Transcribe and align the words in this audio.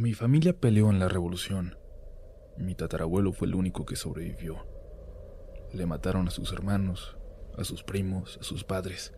Mi 0.00 0.14
familia 0.14 0.52
peleó 0.52 0.90
en 0.90 1.00
la 1.00 1.08
revolución. 1.08 1.76
Mi 2.56 2.76
tatarabuelo 2.76 3.32
fue 3.32 3.48
el 3.48 3.56
único 3.56 3.84
que 3.84 3.96
sobrevivió. 3.96 4.64
Le 5.72 5.86
mataron 5.86 6.28
a 6.28 6.30
sus 6.30 6.52
hermanos, 6.52 7.16
a 7.56 7.64
sus 7.64 7.82
primos, 7.82 8.38
a 8.40 8.44
sus 8.44 8.62
padres. 8.62 9.12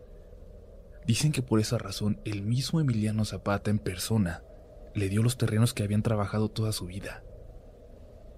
Dicen 1.05 1.33
que 1.33 1.43
por 1.43 1.59
esa 1.59 1.77
razón 1.77 2.19
el 2.25 2.41
mismo 2.41 2.81
Emiliano 2.81 3.25
Zapata 3.25 3.69
en 3.69 3.77
persona 3.77 4.43
le 4.95 5.07
dio 5.07 5.21
los 5.21 5.37
terrenos 5.37 5.75
que 5.75 5.83
habían 5.83 6.01
trabajado 6.01 6.49
toda 6.49 6.71
su 6.71 6.87
vida. 6.87 7.23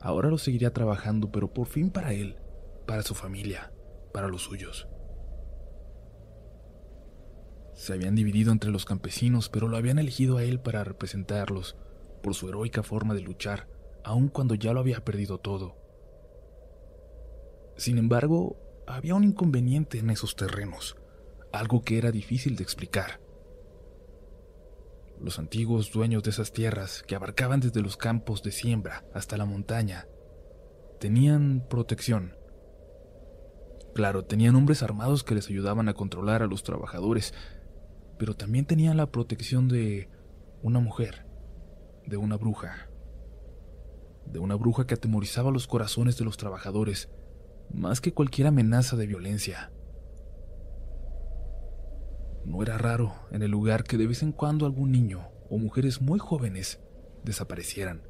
Ahora 0.01 0.27
lo 0.27 0.37
seguiría 0.37 0.73
trabajando, 0.73 1.31
pero 1.31 1.53
por 1.53 1.67
fin 1.67 1.91
para 1.91 2.11
él, 2.11 2.35
para 2.85 3.03
su 3.03 3.15
familia, 3.15 3.71
para 4.11 4.27
los 4.27 4.41
suyos. 4.41 4.89
Se 7.73 7.93
habían 7.93 8.15
dividido 8.15 8.51
entre 8.51 8.69
los 8.69 8.83
campesinos, 8.83 9.47
pero 9.47 9.69
lo 9.69 9.77
habían 9.77 9.97
elegido 9.97 10.35
a 10.35 10.43
él 10.43 10.59
para 10.59 10.83
representarlos 10.83 11.77
por 12.23 12.33
su 12.33 12.49
heroica 12.49 12.81
forma 12.81 13.13
de 13.13 13.21
luchar, 13.21 13.67
aun 14.03 14.29
cuando 14.29 14.55
ya 14.55 14.73
lo 14.73 14.79
había 14.79 15.03
perdido 15.03 15.37
todo. 15.37 15.75
Sin 17.75 17.99
embargo, 17.99 18.57
había 18.87 19.13
un 19.13 19.23
inconveniente 19.23 19.99
en 19.99 20.09
esos 20.09 20.35
terrenos, 20.35 20.95
algo 21.51 21.83
que 21.83 21.97
era 21.97 22.11
difícil 22.11 22.55
de 22.55 22.63
explicar. 22.63 23.19
Los 25.19 25.37
antiguos 25.37 25.91
dueños 25.91 26.23
de 26.23 26.31
esas 26.31 26.51
tierras, 26.51 27.03
que 27.03 27.15
abarcaban 27.15 27.59
desde 27.59 27.81
los 27.81 27.97
campos 27.97 28.41
de 28.41 28.51
siembra 28.51 29.05
hasta 29.13 29.37
la 29.37 29.45
montaña, 29.45 30.07
tenían 30.99 31.65
protección. 31.69 32.35
Claro, 33.93 34.25
tenían 34.25 34.55
hombres 34.55 34.81
armados 34.81 35.23
que 35.23 35.35
les 35.35 35.49
ayudaban 35.49 35.87
a 35.87 35.93
controlar 35.93 36.41
a 36.41 36.47
los 36.47 36.63
trabajadores, 36.63 37.33
pero 38.17 38.33
también 38.35 38.65
tenían 38.65 38.97
la 38.97 39.11
protección 39.11 39.67
de 39.67 40.09
una 40.61 40.79
mujer, 40.79 41.25
de 42.05 42.17
una 42.17 42.37
bruja, 42.37 42.89
de 44.25 44.39
una 44.39 44.55
bruja 44.55 44.87
que 44.87 44.95
atemorizaba 44.95 45.51
los 45.51 45.67
corazones 45.67 46.17
de 46.17 46.25
los 46.25 46.37
trabajadores 46.37 47.09
más 47.73 48.01
que 48.01 48.13
cualquier 48.13 48.47
amenaza 48.47 48.95
de 48.95 49.07
violencia. 49.07 49.71
No 52.45 52.61
era 52.61 52.77
raro 52.77 53.13
en 53.31 53.41
el 53.41 53.51
lugar 53.51 53.83
que 53.83 53.97
de 53.97 54.07
vez 54.07 54.21
en 54.21 54.31
cuando 54.31 54.65
algún 54.65 54.91
niño 54.91 55.29
o 55.49 55.57
mujeres 55.57 56.01
muy 56.01 56.19
jóvenes 56.19 56.79
desaparecieran. 57.23 58.03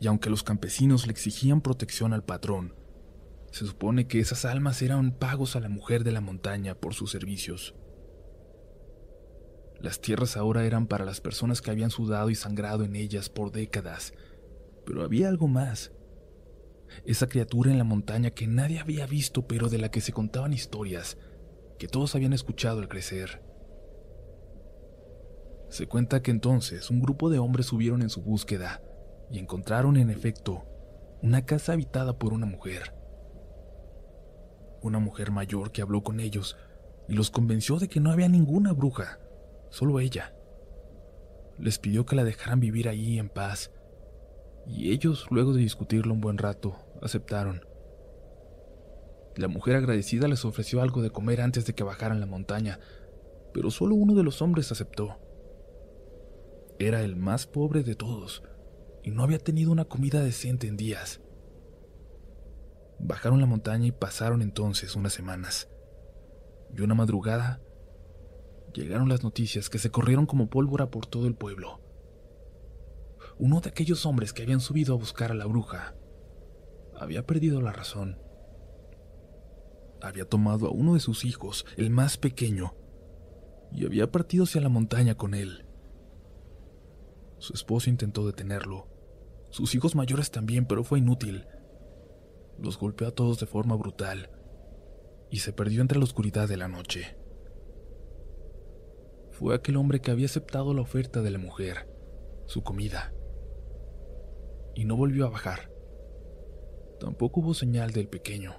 Y 0.00 0.08
aunque 0.08 0.30
los 0.30 0.42
campesinos 0.42 1.06
le 1.06 1.12
exigían 1.12 1.60
protección 1.60 2.12
al 2.12 2.24
patrón, 2.24 2.74
se 3.52 3.66
supone 3.66 4.08
que 4.08 4.18
esas 4.18 4.44
almas 4.44 4.82
eran 4.82 5.12
pagos 5.12 5.54
a 5.54 5.60
la 5.60 5.68
mujer 5.68 6.04
de 6.04 6.12
la 6.12 6.20
montaña 6.20 6.74
por 6.74 6.94
sus 6.94 7.10
servicios. 7.10 7.74
Las 9.82 10.00
tierras 10.00 10.36
ahora 10.36 10.64
eran 10.64 10.86
para 10.86 11.04
las 11.04 11.20
personas 11.20 11.60
que 11.60 11.72
habían 11.72 11.90
sudado 11.90 12.30
y 12.30 12.36
sangrado 12.36 12.84
en 12.84 12.94
ellas 12.94 13.28
por 13.28 13.50
décadas, 13.50 14.14
pero 14.86 15.02
había 15.02 15.28
algo 15.28 15.48
más. 15.48 15.90
Esa 17.04 17.26
criatura 17.26 17.72
en 17.72 17.78
la 17.78 17.84
montaña 17.84 18.30
que 18.30 18.46
nadie 18.46 18.78
había 18.78 19.06
visto 19.06 19.48
pero 19.48 19.68
de 19.68 19.78
la 19.78 19.90
que 19.90 20.00
se 20.00 20.12
contaban 20.12 20.52
historias, 20.52 21.18
que 21.80 21.88
todos 21.88 22.14
habían 22.14 22.32
escuchado 22.32 22.78
al 22.78 22.88
crecer. 22.88 23.42
Se 25.68 25.88
cuenta 25.88 26.22
que 26.22 26.30
entonces 26.30 26.88
un 26.88 27.00
grupo 27.00 27.28
de 27.28 27.40
hombres 27.40 27.66
subieron 27.66 28.02
en 28.02 28.10
su 28.10 28.22
búsqueda 28.22 28.80
y 29.32 29.40
encontraron 29.40 29.96
en 29.96 30.10
efecto 30.10 30.64
una 31.22 31.44
casa 31.44 31.72
habitada 31.72 32.20
por 32.20 32.32
una 32.32 32.46
mujer. 32.46 32.94
Una 34.80 35.00
mujer 35.00 35.32
mayor 35.32 35.72
que 35.72 35.82
habló 35.82 36.04
con 36.04 36.20
ellos 36.20 36.56
y 37.08 37.14
los 37.14 37.30
convenció 37.30 37.80
de 37.80 37.88
que 37.88 37.98
no 37.98 38.12
había 38.12 38.28
ninguna 38.28 38.72
bruja, 38.72 39.18
solo 39.72 40.00
ella. 40.00 40.34
Les 41.58 41.78
pidió 41.78 42.04
que 42.04 42.14
la 42.14 42.24
dejaran 42.24 42.60
vivir 42.60 42.88
ahí 42.88 43.18
en 43.18 43.28
paz, 43.28 43.72
y 44.66 44.92
ellos, 44.92 45.26
luego 45.30 45.52
de 45.52 45.60
discutirlo 45.60 46.12
un 46.12 46.20
buen 46.20 46.38
rato, 46.38 46.76
aceptaron. 47.00 47.66
La 49.34 49.48
mujer 49.48 49.76
agradecida 49.76 50.28
les 50.28 50.44
ofreció 50.44 50.82
algo 50.82 51.02
de 51.02 51.10
comer 51.10 51.40
antes 51.40 51.64
de 51.64 51.74
que 51.74 51.82
bajaran 51.82 52.20
la 52.20 52.26
montaña, 52.26 52.78
pero 53.54 53.70
solo 53.70 53.94
uno 53.94 54.14
de 54.14 54.22
los 54.22 54.42
hombres 54.42 54.70
aceptó. 54.70 55.18
Era 56.78 57.02
el 57.02 57.16
más 57.16 57.46
pobre 57.46 57.82
de 57.82 57.94
todos, 57.94 58.42
y 59.02 59.10
no 59.10 59.22
había 59.22 59.38
tenido 59.38 59.72
una 59.72 59.86
comida 59.86 60.22
decente 60.22 60.66
en 60.66 60.76
días. 60.76 61.20
Bajaron 62.98 63.40
la 63.40 63.46
montaña 63.46 63.86
y 63.86 63.92
pasaron 63.92 64.42
entonces 64.42 64.94
unas 64.94 65.14
semanas. 65.14 65.68
Y 66.76 66.82
una 66.82 66.94
madrugada 66.94 67.60
llegaron 68.80 69.08
las 69.08 69.22
noticias 69.22 69.68
que 69.68 69.78
se 69.78 69.90
corrieron 69.90 70.26
como 70.26 70.48
pólvora 70.48 70.90
por 70.90 71.06
todo 71.06 71.26
el 71.26 71.34
pueblo. 71.34 71.80
Uno 73.38 73.60
de 73.60 73.70
aquellos 73.70 74.06
hombres 74.06 74.32
que 74.32 74.42
habían 74.42 74.60
subido 74.60 74.94
a 74.94 74.98
buscar 74.98 75.30
a 75.30 75.34
la 75.34 75.46
bruja 75.46 75.94
había 76.98 77.26
perdido 77.26 77.60
la 77.60 77.72
razón. 77.72 78.18
Había 80.00 80.28
tomado 80.28 80.66
a 80.66 80.70
uno 80.70 80.94
de 80.94 81.00
sus 81.00 81.24
hijos, 81.24 81.64
el 81.76 81.90
más 81.90 82.16
pequeño, 82.16 82.74
y 83.72 83.86
había 83.86 84.10
partido 84.10 84.44
hacia 84.44 84.60
la 84.60 84.68
montaña 84.68 85.16
con 85.16 85.34
él. 85.34 85.64
Su 87.38 87.54
esposo 87.54 87.90
intentó 87.90 88.26
detenerlo, 88.26 88.88
sus 89.50 89.74
hijos 89.74 89.94
mayores 89.94 90.30
también, 90.30 90.66
pero 90.66 90.84
fue 90.84 90.98
inútil. 90.98 91.46
Los 92.58 92.78
golpeó 92.78 93.08
a 93.08 93.12
todos 93.12 93.38
de 93.40 93.46
forma 93.46 93.76
brutal 93.76 94.30
y 95.30 95.38
se 95.38 95.52
perdió 95.52 95.80
entre 95.80 95.98
la 95.98 96.04
oscuridad 96.04 96.48
de 96.48 96.56
la 96.56 96.68
noche 96.68 97.21
fue 99.42 99.56
aquel 99.56 99.76
hombre 99.76 100.00
que 100.00 100.12
había 100.12 100.26
aceptado 100.26 100.72
la 100.72 100.82
oferta 100.82 101.20
de 101.20 101.32
la 101.32 101.38
mujer, 101.38 101.88
su 102.46 102.62
comida. 102.62 103.12
Y 104.76 104.84
no 104.84 104.94
volvió 104.94 105.26
a 105.26 105.30
bajar. 105.30 105.68
Tampoco 107.00 107.40
hubo 107.40 107.52
señal 107.52 107.90
del 107.90 108.06
pequeño. 108.06 108.54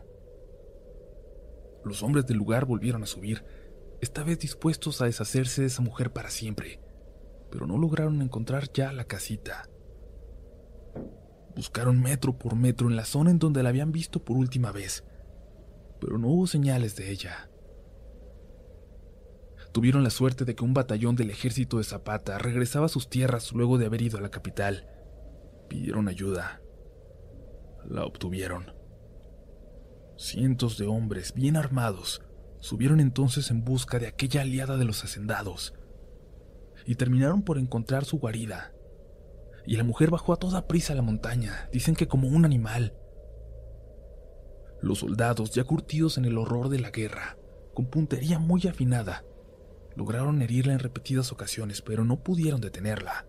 Los 1.86 2.04
hombres 2.04 2.26
del 2.26 2.36
lugar 2.36 2.66
volvieron 2.66 3.02
a 3.02 3.06
subir, 3.06 3.46
esta 4.02 4.26
vez 4.26 4.40
dispuestos 4.40 5.02
a 5.02 5.06
deshacerse 5.06 5.62
de 5.62 5.68
esa 5.68 5.82
mujer 5.82 6.12
para 6.12 6.30
siempre, 6.30 6.82
pero 7.50 7.66
no 7.66 7.78
lograron 7.78 8.22
encontrar 8.22 8.70
ya 8.74 8.92
la 8.92 9.06
casita. 9.06 9.70
Buscaron 11.56 12.02
metro 12.02 12.38
por 12.38 12.58
metro 12.58 12.90
en 12.90 12.98
la 12.98 13.06
zona 13.06 13.32
en 13.32 13.40
donde 13.40 13.64
la 13.64 13.70
habían 13.70 13.94
visto 13.94 14.26
por 14.26 14.36
última 14.36 14.74
vez, 14.74 15.06
pero 16.02 16.18
no 16.18 16.28
hubo 16.28 16.46
señales 16.46 16.98
de 16.98 17.10
ella. 17.10 17.50
Tuvieron 19.74 20.04
la 20.04 20.12
suerte 20.12 20.46
de 20.46 20.54
que 20.54 20.64
un 20.64 20.76
batallón 20.76 21.16
del 21.16 21.32
ejército 21.32 21.80
de 21.80 21.84
Zapata 21.84 22.38
regresaba 22.38 22.86
a 22.86 22.90
sus 22.90 23.10
tierras 23.10 23.52
luego 23.54 23.80
de 23.80 23.88
haber 23.88 24.04
ido 24.04 24.20
a 24.20 24.22
la 24.22 24.30
capital. 24.30 24.88
Pidieron 25.68 26.08
ayuda. 26.08 26.62
La 27.84 28.06
obtuvieron. 28.06 28.72
Cientos 30.16 30.78
de 30.78 30.86
hombres 30.86 31.34
bien 31.34 31.58
armados 31.58 32.22
subieron 32.60 33.00
entonces 33.00 33.50
en 33.50 33.66
busca 33.66 33.98
de 33.98 34.06
aquella 34.06 34.42
aliada 34.42 34.78
de 34.78 34.86
los 34.86 35.04
hacendados 35.04 35.74
y 36.86 36.96
terminaron 36.96 37.42
por 37.42 37.58
encontrar 37.58 38.06
su 38.06 38.20
guarida. 38.20 38.74
Y 39.66 39.76
la 39.78 39.84
mujer 39.84 40.12
bajó 40.12 40.34
a 40.34 40.38
toda 40.38 40.68
prisa 40.68 40.94
a 40.94 40.96
la 40.96 41.02
montaña, 41.02 41.68
dicen 41.72 41.96
que 41.96 42.08
como 42.08 42.28
un 42.28 42.46
animal. 42.46 42.94
Los 44.82 45.00
soldados, 45.00 45.52
ya 45.52 45.64
curtidos 45.64 46.20
en 46.20 46.26
el 46.26 46.38
horror 46.38 46.70
de 46.70 46.80
la 46.80 46.92
guerra, 46.92 47.38
con 47.74 47.88
puntería 47.88 48.38
muy 48.38 48.68
afinada, 48.68 49.24
Lograron 49.96 50.42
herirla 50.42 50.74
en 50.74 50.80
repetidas 50.80 51.32
ocasiones, 51.32 51.82
pero 51.82 52.04
no 52.04 52.24
pudieron 52.24 52.62
detenerla. 52.62 53.28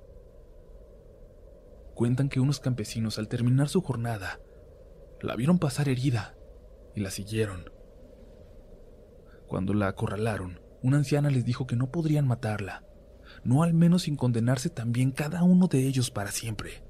Cuentan 1.95 2.29
que 2.29 2.41
unos 2.41 2.59
campesinos 2.59 3.19
al 3.19 3.29
terminar 3.29 3.69
su 3.69 3.83
jornada 3.83 4.41
la 5.21 5.37
vieron 5.37 5.59
pasar 5.59 5.89
herida 5.89 6.35
y 6.95 7.01
la 7.01 7.11
siguieron. 7.11 7.71
Cuando 9.47 9.75
la 9.75 9.89
acorralaron, 9.89 10.61
una 10.83 10.97
anciana 10.97 11.31
les 11.31 11.45
dijo 11.45 11.67
que 11.67 11.77
no 11.77 11.91
podrían 11.91 12.27
matarla, 12.27 12.85
no 13.45 13.63
al 13.63 13.75
menos 13.75 14.03
sin 14.03 14.17
condenarse 14.17 14.71
también 14.71 15.13
cada 15.13 15.43
uno 15.43 15.67
de 15.69 15.87
ellos 15.87 16.11
para 16.11 16.33
siempre. 16.33 16.83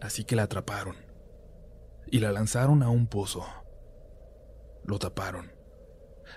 Así 0.00 0.24
que 0.24 0.36
la 0.36 0.44
atraparon 0.44 0.96
y 2.06 2.20
la 2.20 2.32
lanzaron 2.32 2.82
a 2.82 2.90
un 2.90 3.08
pozo. 3.08 3.44
Lo 4.84 4.98
taparon 4.98 5.57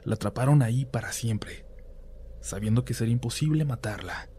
la 0.03 0.15
atraparon 0.15 0.61
ahí 0.61 0.85
para 0.85 1.11
siempre, 1.11 1.65
sabiendo 2.39 2.85
que 2.85 2.93
sería 2.93 3.13
imposible 3.13 3.65
matarla, 3.65 4.29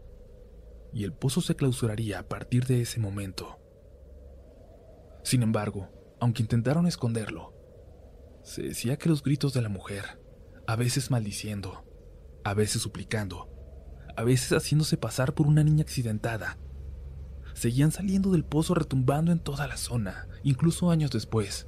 y 0.91 1.03
el 1.03 1.13
pozo 1.13 1.41
se 1.41 1.55
clausuraría 1.55 2.19
a 2.19 2.27
partir 2.27 2.65
de 2.65 2.81
ese 2.81 2.99
momento. 2.99 3.59
Sin 5.23 5.41
embargo, 5.41 5.89
aunque 6.19 6.43
intentaron 6.43 6.85
esconderlo, 6.85 7.53
se 8.43 8.61
decía 8.61 8.97
que 8.97 9.09
los 9.09 9.23
gritos 9.23 9.53
de 9.53 9.61
la 9.61 9.69
mujer, 9.69 10.21
a 10.67 10.75
veces 10.75 11.11
maldiciendo, 11.11 11.85
a 12.43 12.53
veces 12.53 12.81
suplicando, 12.81 13.49
a 14.15 14.23
veces 14.23 14.51
haciéndose 14.51 14.97
pasar 14.97 15.33
por 15.33 15.47
una 15.47 15.63
niña 15.63 15.83
accidentada, 15.83 16.57
seguían 17.53 17.91
saliendo 17.91 18.31
del 18.31 18.43
pozo 18.43 18.73
retumbando 18.73 19.31
en 19.31 19.39
toda 19.39 19.67
la 19.67 19.77
zona, 19.77 20.27
incluso 20.43 20.91
años 20.91 21.11
después. 21.11 21.67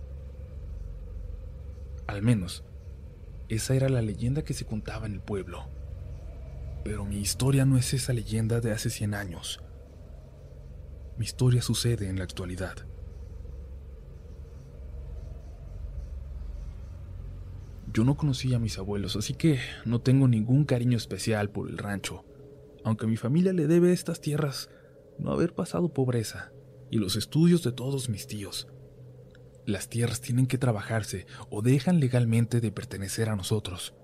Al 2.07 2.21
menos, 2.21 2.65
esa 3.49 3.75
era 3.75 3.89
la 3.89 4.01
leyenda 4.01 4.43
que 4.43 4.53
se 4.53 4.65
contaba 4.65 5.05
en 5.05 5.13
el 5.13 5.21
pueblo. 5.21 5.69
Pero 6.83 7.05
mi 7.05 7.17
historia 7.17 7.65
no 7.65 7.77
es 7.77 7.93
esa 7.93 8.13
leyenda 8.13 8.61
de 8.61 8.71
hace 8.71 8.89
100 8.89 9.13
años, 9.13 9.59
mi 11.17 11.23
historia 11.23 11.61
sucede 11.61 12.09
en 12.09 12.17
la 12.17 12.25
actualidad. 12.25 12.75
Yo 17.93 18.03
no 18.03 18.17
conocía 18.17 18.57
a 18.57 18.59
mis 18.59 18.77
abuelos, 18.77 19.15
así 19.15 19.33
que 19.33 19.59
no 19.85 20.01
tengo 20.01 20.27
ningún 20.27 20.65
cariño 20.65 20.97
especial 20.97 21.49
por 21.49 21.69
el 21.69 21.77
rancho, 21.77 22.25
aunque 22.83 23.07
mi 23.07 23.15
familia 23.15 23.53
le 23.53 23.67
debe 23.67 23.93
estas 23.93 24.19
tierras 24.19 24.69
no 25.17 25.31
haber 25.31 25.53
pasado 25.53 25.93
pobreza 25.93 26.51
y 26.91 26.97
los 26.97 27.15
estudios 27.15 27.63
de 27.63 27.71
todos 27.71 28.09
mis 28.09 28.27
tíos. 28.27 28.67
Las 29.65 29.89
tierras 29.89 30.21
tienen 30.21 30.45
que 30.45 30.59
trabajarse 30.59 31.25
o 31.49 31.63
dejan 31.63 31.99
legalmente 31.99 32.61
de 32.61 32.71
pertenecer 32.71 33.29
a 33.29 33.35
nosotros. 33.35 33.95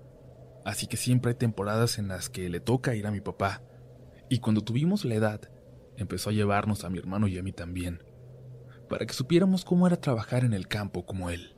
Así 0.64 0.86
que 0.88 0.96
siempre 0.96 1.30
hay 1.30 1.36
temporadas 1.36 1.98
en 1.98 2.08
las 2.08 2.28
que 2.28 2.48
le 2.48 2.60
toca 2.60 2.96
ir 2.96 3.06
a 3.06 3.12
mi 3.12 3.20
papá. 3.20 3.62
Y 4.28 4.38
cuando 4.38 4.62
tuvimos 4.62 5.04
la 5.04 5.14
edad, 5.14 5.40
empezó 5.96 6.30
a 6.30 6.32
llevarnos 6.32 6.84
a 6.84 6.90
mi 6.90 6.98
hermano 6.98 7.28
y 7.28 7.38
a 7.38 7.42
mí 7.42 7.52
también, 7.52 8.02
para 8.88 9.06
que 9.06 9.14
supiéramos 9.14 9.64
cómo 9.64 9.86
era 9.86 10.00
trabajar 10.00 10.44
en 10.44 10.52
el 10.52 10.66
campo 10.66 11.06
como 11.06 11.30
él. 11.30 11.56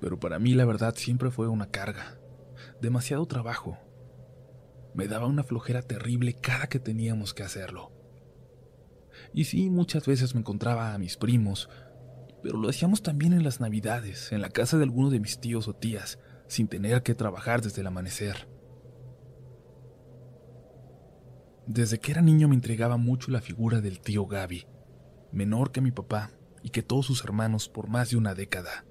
Pero 0.00 0.20
para 0.20 0.38
mí 0.38 0.54
la 0.54 0.64
verdad 0.64 0.94
siempre 0.96 1.30
fue 1.30 1.48
una 1.48 1.70
carga, 1.70 2.18
demasiado 2.80 3.26
trabajo. 3.26 3.78
Me 4.94 5.08
daba 5.08 5.26
una 5.26 5.44
flojera 5.44 5.82
terrible 5.82 6.34
cada 6.34 6.68
que 6.68 6.78
teníamos 6.78 7.32
que 7.32 7.42
hacerlo. 7.42 7.97
Y 9.32 9.44
sí, 9.44 9.70
muchas 9.70 10.06
veces 10.06 10.34
me 10.34 10.40
encontraba 10.40 10.94
a 10.94 10.98
mis 10.98 11.16
primos, 11.16 11.68
pero 12.42 12.58
lo 12.58 12.68
hacíamos 12.68 13.02
también 13.02 13.32
en 13.32 13.44
las 13.44 13.60
navidades, 13.60 14.32
en 14.32 14.40
la 14.40 14.50
casa 14.50 14.76
de 14.76 14.84
alguno 14.84 15.10
de 15.10 15.20
mis 15.20 15.40
tíos 15.40 15.68
o 15.68 15.74
tías, 15.74 16.18
sin 16.46 16.68
tener 16.68 17.02
que 17.02 17.14
trabajar 17.14 17.62
desde 17.62 17.80
el 17.80 17.86
amanecer. 17.86 18.48
Desde 21.66 21.98
que 21.98 22.12
era 22.12 22.22
niño 22.22 22.48
me 22.48 22.54
intrigaba 22.54 22.96
mucho 22.96 23.30
la 23.30 23.42
figura 23.42 23.80
del 23.80 24.00
tío 24.00 24.26
Gaby, 24.26 24.66
menor 25.32 25.70
que 25.70 25.82
mi 25.82 25.90
papá 25.90 26.30
y 26.62 26.70
que 26.70 26.82
todos 26.82 27.06
sus 27.06 27.22
hermanos 27.24 27.68
por 27.68 27.88
más 27.88 28.10
de 28.10 28.16
una 28.16 28.34
década. 28.34 28.86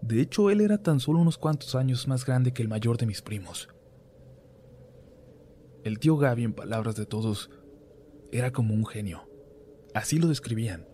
De 0.00 0.20
hecho, 0.20 0.50
él 0.50 0.60
era 0.60 0.78
tan 0.78 1.00
solo 1.00 1.18
unos 1.18 1.38
cuantos 1.38 1.74
años 1.74 2.06
más 2.06 2.24
grande 2.24 2.52
que 2.52 2.62
el 2.62 2.68
mayor 2.68 2.96
de 2.96 3.06
mis 3.06 3.22
primos. 3.22 3.68
El 5.82 5.98
tío 5.98 6.16
Gaby, 6.16 6.44
en 6.44 6.52
palabras 6.52 6.94
de 6.94 7.06
todos, 7.06 7.50
era 8.32 8.52
como 8.52 8.74
un 8.74 8.86
genio. 8.86 9.28
Así 9.94 10.18
lo 10.18 10.28
describían. 10.28 10.86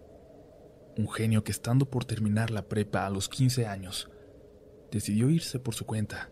Un 0.96 1.10
genio 1.10 1.42
que 1.42 1.52
estando 1.52 1.90
por 1.90 2.04
terminar 2.04 2.50
la 2.50 2.68
prepa 2.68 3.06
a 3.06 3.10
los 3.10 3.28
15 3.28 3.66
años, 3.66 4.10
decidió 4.90 5.28
irse 5.28 5.58
por 5.58 5.74
su 5.74 5.86
cuenta, 5.86 6.30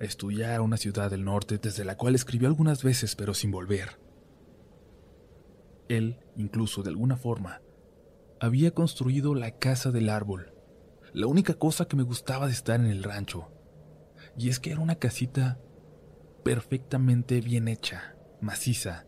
a 0.00 0.04
estudiar 0.04 0.56
a 0.56 0.62
una 0.62 0.76
ciudad 0.76 1.10
del 1.10 1.24
norte 1.24 1.58
desde 1.58 1.84
la 1.84 1.96
cual 1.96 2.14
escribió 2.14 2.48
algunas 2.48 2.82
veces 2.82 3.14
pero 3.14 3.32
sin 3.32 3.52
volver. 3.52 4.00
Él, 5.88 6.18
incluso 6.36 6.82
de 6.82 6.90
alguna 6.90 7.16
forma, 7.16 7.62
había 8.40 8.72
construido 8.72 9.34
la 9.34 9.52
casa 9.52 9.92
del 9.92 10.08
árbol, 10.08 10.52
la 11.12 11.28
única 11.28 11.54
cosa 11.54 11.86
que 11.86 11.96
me 11.96 12.02
gustaba 12.02 12.46
de 12.46 12.52
estar 12.52 12.80
en 12.80 12.86
el 12.86 13.04
rancho, 13.04 13.48
y 14.36 14.48
es 14.48 14.58
que 14.58 14.72
era 14.72 14.80
una 14.80 14.96
casita 14.96 15.60
perfectamente 16.42 17.40
bien 17.40 17.68
hecha, 17.68 18.16
maciza, 18.40 19.06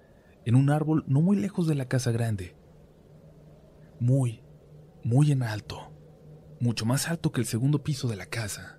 en 0.48 0.54
un 0.54 0.70
árbol 0.70 1.04
no 1.06 1.20
muy 1.20 1.36
lejos 1.36 1.66
de 1.66 1.74
la 1.74 1.88
casa 1.88 2.10
grande. 2.10 2.56
Muy, 4.00 4.42
muy 5.04 5.30
en 5.30 5.42
alto, 5.42 5.92
mucho 6.58 6.86
más 6.86 7.08
alto 7.08 7.32
que 7.32 7.42
el 7.42 7.46
segundo 7.46 7.84
piso 7.84 8.08
de 8.08 8.16
la 8.16 8.24
casa. 8.24 8.78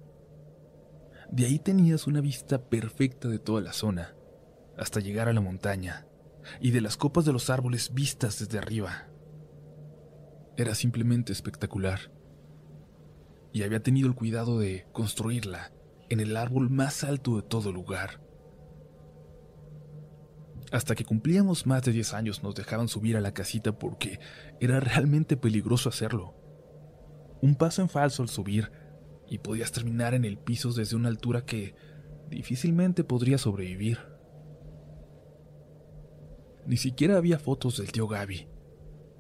De 1.30 1.46
ahí 1.46 1.60
tenías 1.60 2.08
una 2.08 2.22
vista 2.22 2.70
perfecta 2.70 3.28
de 3.28 3.38
toda 3.38 3.62
la 3.62 3.72
zona, 3.72 4.16
hasta 4.80 5.00
llegar 5.00 5.30
a 5.30 5.34
la 5.34 5.42
montaña, 5.42 6.08
y 6.60 6.72
de 6.72 6.82
las 6.82 6.98
copas 6.98 7.24
de 7.26 7.34
los 7.34 7.52
árboles 7.52 7.94
vistas 7.94 8.40
desde 8.40 8.58
arriba. 8.58 9.08
Era 10.58 10.74
simplemente 10.74 11.34
espectacular. 11.34 12.00
Y 13.54 13.62
había 13.62 13.84
tenido 13.84 14.08
el 14.08 14.16
cuidado 14.16 14.58
de 14.58 14.88
construirla 14.92 15.72
en 16.10 16.20
el 16.20 16.36
árbol 16.36 16.72
más 16.72 17.04
alto 17.04 17.36
de 17.36 17.44
todo 17.44 17.72
lugar. 17.72 18.28
Hasta 20.72 20.96
que 20.96 21.06
cumplíamos 21.06 21.66
más 21.66 21.84
de 21.84 21.92
10 21.92 22.14
años 22.14 22.44
nos 22.44 22.56
dejaban 22.56 22.88
subir 22.88 23.18
a 23.18 23.22
la 23.22 23.34
casita 23.34 23.78
porque 23.78 24.20
era 24.60 24.80
realmente 24.80 25.36
peligroso 25.36 25.90
hacerlo. 25.90 26.36
Un 27.42 27.56
paso 27.56 27.82
en 27.82 27.90
falso 27.90 28.22
al 28.22 28.30
subir 28.30 28.72
y 29.28 29.40
podías 29.40 29.72
terminar 29.72 30.14
en 30.14 30.26
el 30.26 30.38
piso 30.38 30.72
desde 30.72 30.96
una 30.96 31.10
altura 31.10 31.46
que 31.46 31.76
difícilmente 32.30 33.04
podría 33.04 33.38
sobrevivir. 33.38 34.00
Ni 36.68 36.78
siquiera 36.78 37.18
había 37.18 37.40
fotos 37.40 37.78
del 37.78 37.92
tío 37.92 38.08
Gaby, 38.08 38.48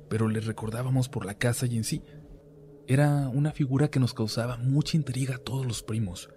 pero 0.09 0.27
le 0.27 0.39
recordábamos 0.41 1.09
por 1.09 1.25
la 1.25 1.35
casa 1.35 1.65
y 1.65 1.77
en 1.77 1.83
sí. 1.83 2.03
Era 2.87 3.27
una 3.29 3.51
figura 3.51 3.89
que 3.89 3.99
nos 3.99 4.13
causaba 4.13 4.57
mucha 4.57 4.97
intriga 4.97 5.35
a 5.35 5.39
todos 5.39 5.65
los 5.65 5.81
primos, 5.81 6.29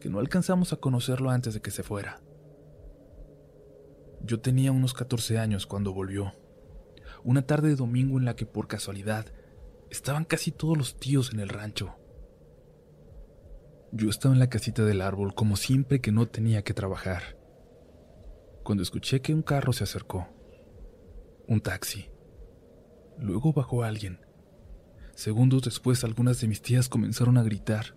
que 0.00 0.10
no 0.10 0.18
alcanzamos 0.18 0.72
a 0.72 0.76
conocerlo 0.76 1.30
antes 1.30 1.54
de 1.54 1.60
que 1.60 1.70
se 1.70 1.82
fuera. 1.82 2.20
Yo 4.22 4.40
tenía 4.40 4.72
unos 4.72 4.94
14 4.94 5.38
años 5.38 5.66
cuando 5.66 5.92
volvió. 5.92 6.34
Una 7.24 7.42
tarde 7.46 7.68
de 7.68 7.76
domingo 7.76 8.18
en 8.18 8.24
la 8.24 8.36
que 8.36 8.46
por 8.46 8.68
casualidad 8.68 9.26
estaban 9.90 10.24
casi 10.24 10.52
todos 10.52 10.76
los 10.76 10.96
tíos 10.98 11.32
en 11.32 11.40
el 11.40 11.48
rancho. 11.48 11.96
Yo 13.92 14.08
estaba 14.08 14.34
en 14.34 14.40
la 14.40 14.48
casita 14.48 14.84
del 14.84 15.00
árbol 15.00 15.34
como 15.34 15.56
siempre 15.56 16.00
que 16.00 16.12
no 16.12 16.28
tenía 16.28 16.62
que 16.62 16.74
trabajar. 16.74 17.36
Cuando 18.62 18.82
escuché 18.82 19.20
que 19.20 19.34
un 19.34 19.42
carro 19.42 19.72
se 19.72 19.84
acercó. 19.84 20.28
Un 21.48 21.60
taxi. 21.60 22.08
Luego 23.18 23.52
bajó 23.52 23.82
alguien. 23.82 24.20
Segundos 25.14 25.62
después 25.62 26.04
algunas 26.04 26.40
de 26.40 26.48
mis 26.48 26.62
tías 26.62 26.88
comenzaron 26.88 27.36
a 27.36 27.42
gritar. 27.42 27.96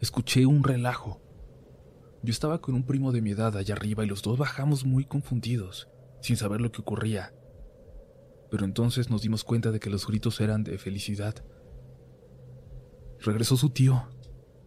Escuché 0.00 0.44
un 0.44 0.62
relajo. 0.62 1.25
Yo 2.26 2.32
estaba 2.32 2.60
con 2.60 2.74
un 2.74 2.82
primo 2.82 3.12
de 3.12 3.22
mi 3.22 3.30
edad 3.30 3.56
allá 3.56 3.76
arriba 3.76 4.04
y 4.04 4.08
los 4.08 4.20
dos 4.20 4.36
bajamos 4.36 4.84
muy 4.84 5.04
confundidos, 5.04 5.88
sin 6.20 6.36
saber 6.36 6.60
lo 6.60 6.72
que 6.72 6.80
ocurría. 6.80 7.32
Pero 8.50 8.64
entonces 8.64 9.10
nos 9.10 9.22
dimos 9.22 9.44
cuenta 9.44 9.70
de 9.70 9.78
que 9.78 9.90
los 9.90 10.08
gritos 10.08 10.40
eran 10.40 10.64
de 10.64 10.76
felicidad. 10.76 11.44
Regresó 13.20 13.56
su 13.56 13.70
tío, 13.70 14.08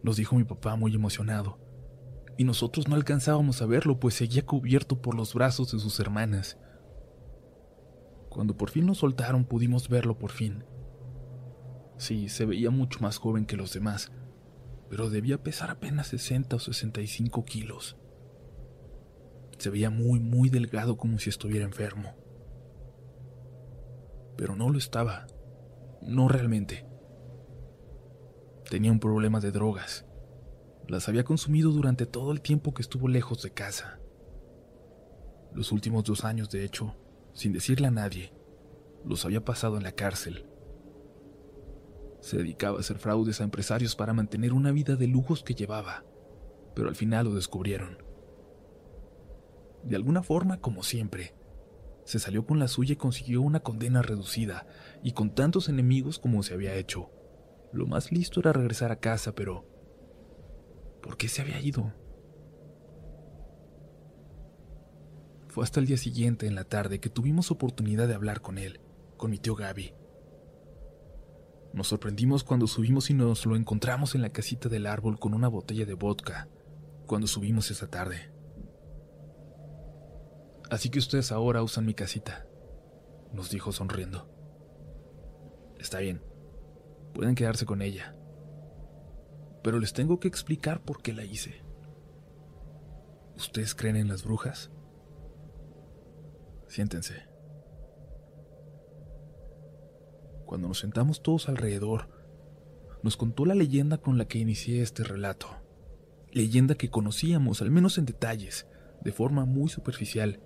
nos 0.02 0.16
dijo 0.16 0.36
mi 0.36 0.44
papá 0.44 0.74
muy 0.76 0.94
emocionado, 0.94 1.58
y 2.38 2.44
nosotros 2.44 2.88
no 2.88 2.94
alcanzábamos 2.94 3.60
a 3.60 3.66
verlo, 3.66 4.00
pues 4.00 4.14
seguía 4.14 4.46
cubierto 4.46 5.02
por 5.02 5.14
los 5.14 5.34
brazos 5.34 5.70
de 5.70 5.80
sus 5.80 6.00
hermanas. 6.00 6.56
Cuando 8.30 8.56
por 8.56 8.70
fin 8.70 8.86
nos 8.86 8.96
soltaron 8.96 9.44
pudimos 9.44 9.90
verlo 9.90 10.18
por 10.18 10.30
fin. 10.30 10.64
Sí, 11.98 12.30
se 12.30 12.46
veía 12.46 12.70
mucho 12.70 13.00
más 13.00 13.18
joven 13.18 13.44
que 13.44 13.58
los 13.58 13.74
demás, 13.74 14.10
pero 14.90 15.08
debía 15.08 15.40
pesar 15.40 15.70
apenas 15.70 16.08
60 16.08 16.56
o 16.56 16.58
65 16.58 17.44
kilos. 17.44 17.96
Se 19.56 19.70
veía 19.70 19.88
muy, 19.88 20.18
muy 20.18 20.50
delgado 20.50 20.96
como 20.96 21.20
si 21.20 21.30
estuviera 21.30 21.64
enfermo. 21.64 22.16
Pero 24.36 24.56
no 24.56 24.68
lo 24.68 24.78
estaba. 24.78 25.28
No 26.02 26.26
realmente. 26.26 26.86
Tenía 28.68 28.90
un 28.90 28.98
problema 28.98 29.38
de 29.38 29.52
drogas. 29.52 30.06
Las 30.88 31.08
había 31.08 31.22
consumido 31.22 31.70
durante 31.70 32.04
todo 32.04 32.32
el 32.32 32.40
tiempo 32.40 32.74
que 32.74 32.82
estuvo 32.82 33.06
lejos 33.06 33.42
de 33.42 33.52
casa. 33.52 34.00
Los 35.54 35.70
últimos 35.70 36.02
dos 36.02 36.24
años, 36.24 36.50
de 36.50 36.64
hecho, 36.64 36.96
sin 37.32 37.52
decirle 37.52 37.86
a 37.86 37.92
nadie, 37.92 38.32
los 39.04 39.24
había 39.24 39.44
pasado 39.44 39.76
en 39.76 39.84
la 39.84 39.92
cárcel. 39.92 40.49
Se 42.20 42.36
dedicaba 42.36 42.76
a 42.76 42.80
hacer 42.80 42.98
fraudes 42.98 43.40
a 43.40 43.44
empresarios 43.44 43.96
para 43.96 44.12
mantener 44.12 44.52
una 44.52 44.72
vida 44.72 44.96
de 44.96 45.06
lujos 45.06 45.42
que 45.42 45.54
llevaba, 45.54 46.04
pero 46.74 46.88
al 46.88 46.96
final 46.96 47.26
lo 47.26 47.34
descubrieron. 47.34 47.98
De 49.84 49.96
alguna 49.96 50.22
forma, 50.22 50.60
como 50.60 50.82
siempre, 50.82 51.34
se 52.04 52.18
salió 52.18 52.44
con 52.44 52.58
la 52.58 52.68
suya 52.68 52.92
y 52.94 52.96
consiguió 52.96 53.40
una 53.40 53.60
condena 53.60 54.02
reducida, 54.02 54.66
y 55.02 55.12
con 55.12 55.34
tantos 55.34 55.68
enemigos 55.68 56.18
como 56.18 56.42
se 56.42 56.54
había 56.54 56.74
hecho. 56.74 57.10
Lo 57.72 57.86
más 57.86 58.12
listo 58.12 58.40
era 58.40 58.52
regresar 58.52 58.92
a 58.92 59.00
casa, 59.00 59.34
pero... 59.34 59.64
¿Por 61.02 61.16
qué 61.16 61.28
se 61.28 61.40
había 61.40 61.60
ido? 61.60 61.94
Fue 65.48 65.64
hasta 65.64 65.80
el 65.80 65.86
día 65.86 65.96
siguiente, 65.96 66.46
en 66.46 66.54
la 66.54 66.64
tarde, 66.64 67.00
que 67.00 67.08
tuvimos 67.08 67.50
oportunidad 67.50 68.06
de 68.06 68.14
hablar 68.14 68.40
con 68.40 68.58
él, 68.58 68.80
con 69.16 69.30
mi 69.30 69.38
tío 69.38 69.54
Gaby. 69.54 69.94
Nos 71.72 71.88
sorprendimos 71.88 72.42
cuando 72.42 72.66
subimos 72.66 73.10
y 73.10 73.14
nos 73.14 73.46
lo 73.46 73.54
encontramos 73.54 74.14
en 74.14 74.22
la 74.22 74.30
casita 74.30 74.68
del 74.68 74.86
árbol 74.86 75.18
con 75.18 75.34
una 75.34 75.48
botella 75.48 75.86
de 75.86 75.94
vodka, 75.94 76.48
cuando 77.06 77.26
subimos 77.26 77.70
esa 77.70 77.88
tarde. 77.88 78.32
Así 80.70 80.90
que 80.90 80.98
ustedes 80.98 81.32
ahora 81.32 81.62
usan 81.62 81.86
mi 81.86 81.94
casita, 81.94 82.46
nos 83.32 83.50
dijo 83.50 83.72
sonriendo. 83.72 84.28
Está 85.78 86.00
bien, 86.00 86.22
pueden 87.14 87.34
quedarse 87.34 87.66
con 87.66 87.82
ella, 87.82 88.16
pero 89.62 89.78
les 89.78 89.92
tengo 89.92 90.18
que 90.20 90.28
explicar 90.28 90.82
por 90.82 91.02
qué 91.02 91.12
la 91.12 91.24
hice. 91.24 91.62
¿Ustedes 93.36 93.74
creen 93.74 93.96
en 93.96 94.08
las 94.08 94.24
brujas? 94.24 94.70
Siéntense, 96.66 97.29
cuando 100.50 100.66
nos 100.66 100.80
sentamos 100.80 101.22
todos 101.22 101.48
alrededor, 101.48 102.08
nos 103.04 103.16
contó 103.16 103.46
la 103.46 103.54
leyenda 103.54 103.98
con 103.98 104.18
la 104.18 104.24
que 104.24 104.40
inicié 104.40 104.82
este 104.82 105.04
relato. 105.04 105.46
Leyenda 106.32 106.74
que 106.74 106.90
conocíamos, 106.90 107.62
al 107.62 107.70
menos 107.70 107.98
en 107.98 108.04
detalles, 108.04 108.66
de 109.00 109.12
forma 109.12 109.44
muy 109.44 109.68
superficial, 109.68 110.42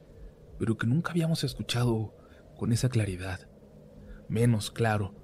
pero 0.58 0.76
que 0.76 0.86
nunca 0.86 1.12
habíamos 1.12 1.42
escuchado 1.42 2.14
con 2.58 2.70
esa 2.70 2.90
claridad. 2.90 3.48
Menos, 4.28 4.70
claro, 4.70 5.14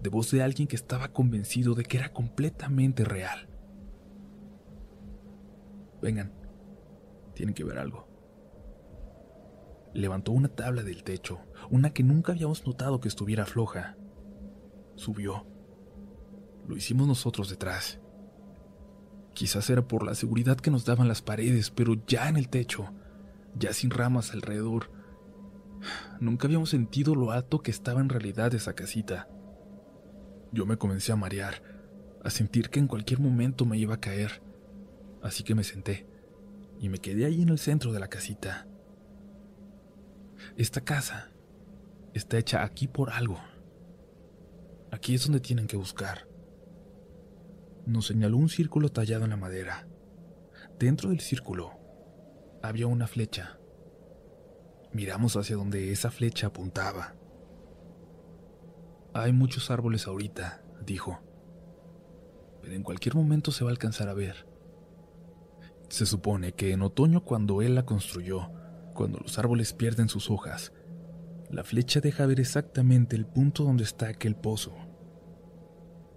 de 0.00 0.08
voz 0.08 0.30
de 0.30 0.42
alguien 0.42 0.68
que 0.68 0.76
estaba 0.76 1.12
convencido 1.12 1.74
de 1.74 1.84
que 1.84 1.98
era 1.98 2.14
completamente 2.14 3.04
real. 3.04 3.46
Vengan, 6.00 6.32
tienen 7.34 7.54
que 7.54 7.64
ver 7.64 7.76
algo. 7.76 8.08
Levantó 9.92 10.32
una 10.32 10.48
tabla 10.48 10.82
del 10.82 11.04
techo, 11.04 11.40
una 11.68 11.92
que 11.92 12.02
nunca 12.02 12.32
habíamos 12.32 12.66
notado 12.66 13.00
que 13.00 13.08
estuviera 13.08 13.44
floja. 13.44 13.98
Subió. 15.00 15.46
Lo 16.68 16.76
hicimos 16.76 17.08
nosotros 17.08 17.48
detrás. 17.48 17.98
Quizás 19.32 19.70
era 19.70 19.88
por 19.88 20.04
la 20.04 20.14
seguridad 20.14 20.58
que 20.58 20.70
nos 20.70 20.84
daban 20.84 21.08
las 21.08 21.22
paredes, 21.22 21.70
pero 21.70 21.94
ya 22.06 22.28
en 22.28 22.36
el 22.36 22.50
techo, 22.50 22.92
ya 23.58 23.72
sin 23.72 23.88
ramas 23.88 24.34
alrededor, 24.34 24.90
nunca 26.20 26.46
habíamos 26.46 26.68
sentido 26.68 27.14
lo 27.14 27.30
alto 27.30 27.62
que 27.62 27.70
estaba 27.70 28.02
en 28.02 28.10
realidad 28.10 28.52
esa 28.52 28.74
casita. 28.74 29.26
Yo 30.52 30.66
me 30.66 30.76
comencé 30.76 31.12
a 31.12 31.16
marear, 31.16 31.62
a 32.22 32.28
sentir 32.28 32.68
que 32.68 32.78
en 32.78 32.86
cualquier 32.86 33.20
momento 33.20 33.64
me 33.64 33.78
iba 33.78 33.94
a 33.94 34.00
caer, 34.00 34.42
así 35.22 35.44
que 35.44 35.54
me 35.54 35.64
senté 35.64 36.06
y 36.78 36.90
me 36.90 36.98
quedé 36.98 37.24
ahí 37.24 37.40
en 37.40 37.48
el 37.48 37.58
centro 37.58 37.90
de 37.94 38.00
la 38.00 38.08
casita. 38.08 38.68
Esta 40.58 40.82
casa 40.82 41.30
está 42.12 42.36
hecha 42.36 42.62
aquí 42.62 42.86
por 42.86 43.08
algo. 43.08 43.38
Aquí 44.90 45.14
es 45.14 45.24
donde 45.24 45.40
tienen 45.40 45.66
que 45.66 45.76
buscar. 45.76 46.26
Nos 47.86 48.06
señaló 48.06 48.36
un 48.36 48.48
círculo 48.48 48.90
tallado 48.90 49.24
en 49.24 49.30
la 49.30 49.36
madera. 49.36 49.86
Dentro 50.78 51.10
del 51.10 51.20
círculo 51.20 51.78
había 52.62 52.86
una 52.86 53.06
flecha. 53.06 53.58
Miramos 54.92 55.36
hacia 55.36 55.56
donde 55.56 55.92
esa 55.92 56.10
flecha 56.10 56.48
apuntaba. 56.48 57.14
Hay 59.14 59.32
muchos 59.32 59.70
árboles 59.70 60.06
ahorita, 60.06 60.62
dijo, 60.84 61.20
pero 62.60 62.74
en 62.74 62.82
cualquier 62.82 63.14
momento 63.14 63.52
se 63.52 63.64
va 63.64 63.70
a 63.70 63.72
alcanzar 63.72 64.08
a 64.08 64.14
ver. 64.14 64.46
Se 65.88 66.06
supone 66.06 66.52
que 66.52 66.72
en 66.72 66.82
otoño 66.82 67.24
cuando 67.24 67.62
él 67.62 67.74
la 67.74 67.84
construyó, 67.84 68.50
cuando 68.94 69.18
los 69.18 69.38
árboles 69.38 69.72
pierden 69.72 70.08
sus 70.08 70.30
hojas, 70.30 70.72
la 71.50 71.64
flecha 71.64 72.00
deja 72.00 72.26
ver 72.26 72.38
exactamente 72.38 73.16
el 73.16 73.26
punto 73.26 73.64
donde 73.64 73.82
está 73.82 74.08
aquel 74.08 74.36
pozo. 74.36 74.72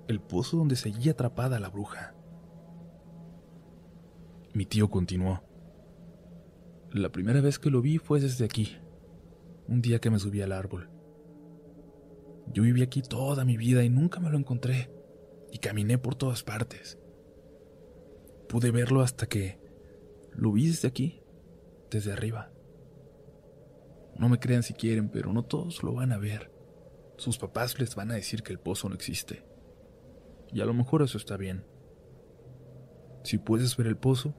El 0.08 0.22
pozo 0.22 0.58
donde 0.58 0.76
seguía 0.76 1.14
atrapada 1.14 1.60
la 1.60 1.70
bruja. 1.70 2.14
Mi 4.54 4.66
tío 4.66 4.92
continuó. 4.92 5.42
La 6.92 7.12
primera 7.12 7.42
vez 7.42 7.58
que 7.58 7.72
lo 7.72 7.82
vi 7.82 7.98
fue 7.98 8.20
desde 8.20 8.46
aquí, 8.46 8.78
un 9.68 9.82
día 9.82 10.00
que 10.00 10.12
me 10.12 10.20
subí 10.20 10.42
al 10.44 10.52
árbol. 10.52 10.92
Yo 12.54 12.62
viví 12.62 12.84
aquí 12.84 13.02
toda 13.02 13.46
mi 13.46 13.58
vida 13.58 13.84
y 13.84 13.90
nunca 13.90 14.20
me 14.20 14.30
lo 14.30 14.38
encontré, 14.38 14.92
y 15.52 15.58
caminé 15.58 15.98
por 15.98 16.14
todas 16.14 16.44
partes. 16.44 17.00
Pude 18.48 18.70
verlo 18.70 19.02
hasta 19.02 19.26
que 19.26 19.60
lo 20.32 20.52
vi 20.52 20.68
desde 20.68 20.88
aquí, 20.88 21.24
desde 21.90 22.12
arriba. 22.12 22.53
No 24.18 24.30
me 24.30 24.40
crean 24.40 24.64
si 24.64 24.74
quieren, 24.74 25.10
pero 25.10 25.34
no 25.34 25.44
todos 25.44 25.84
lo 25.84 25.94
van 25.94 26.12
a 26.12 26.18
ver. 26.18 26.52
Sus 27.18 27.38
papás 27.38 27.80
les 27.80 27.96
van 27.96 28.12
a 28.12 28.16
decir 28.16 28.44
que 28.44 28.52
el 28.52 28.60
pozo 28.60 28.90
no 28.90 28.96
existe. 28.96 29.44
Y 30.52 30.62
a 30.62 30.66
lo 30.66 30.74
mejor 30.74 31.02
eso 31.02 31.18
está 31.18 31.38
bien. 31.38 31.66
Si 33.24 33.38
puedes 33.38 33.76
ver 33.78 33.88
el 33.88 33.98
pozo, 33.98 34.36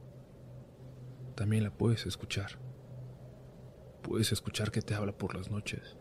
también 1.35 1.64
la 1.64 1.71
puedes 1.71 2.07
escuchar. 2.07 2.59
Puedes 4.02 4.33
escuchar 4.33 4.71
que 4.71 4.83
te 4.83 4.95
habla 4.95 5.16
por 5.16 5.35
las 5.35 5.50
noches. 5.50 5.97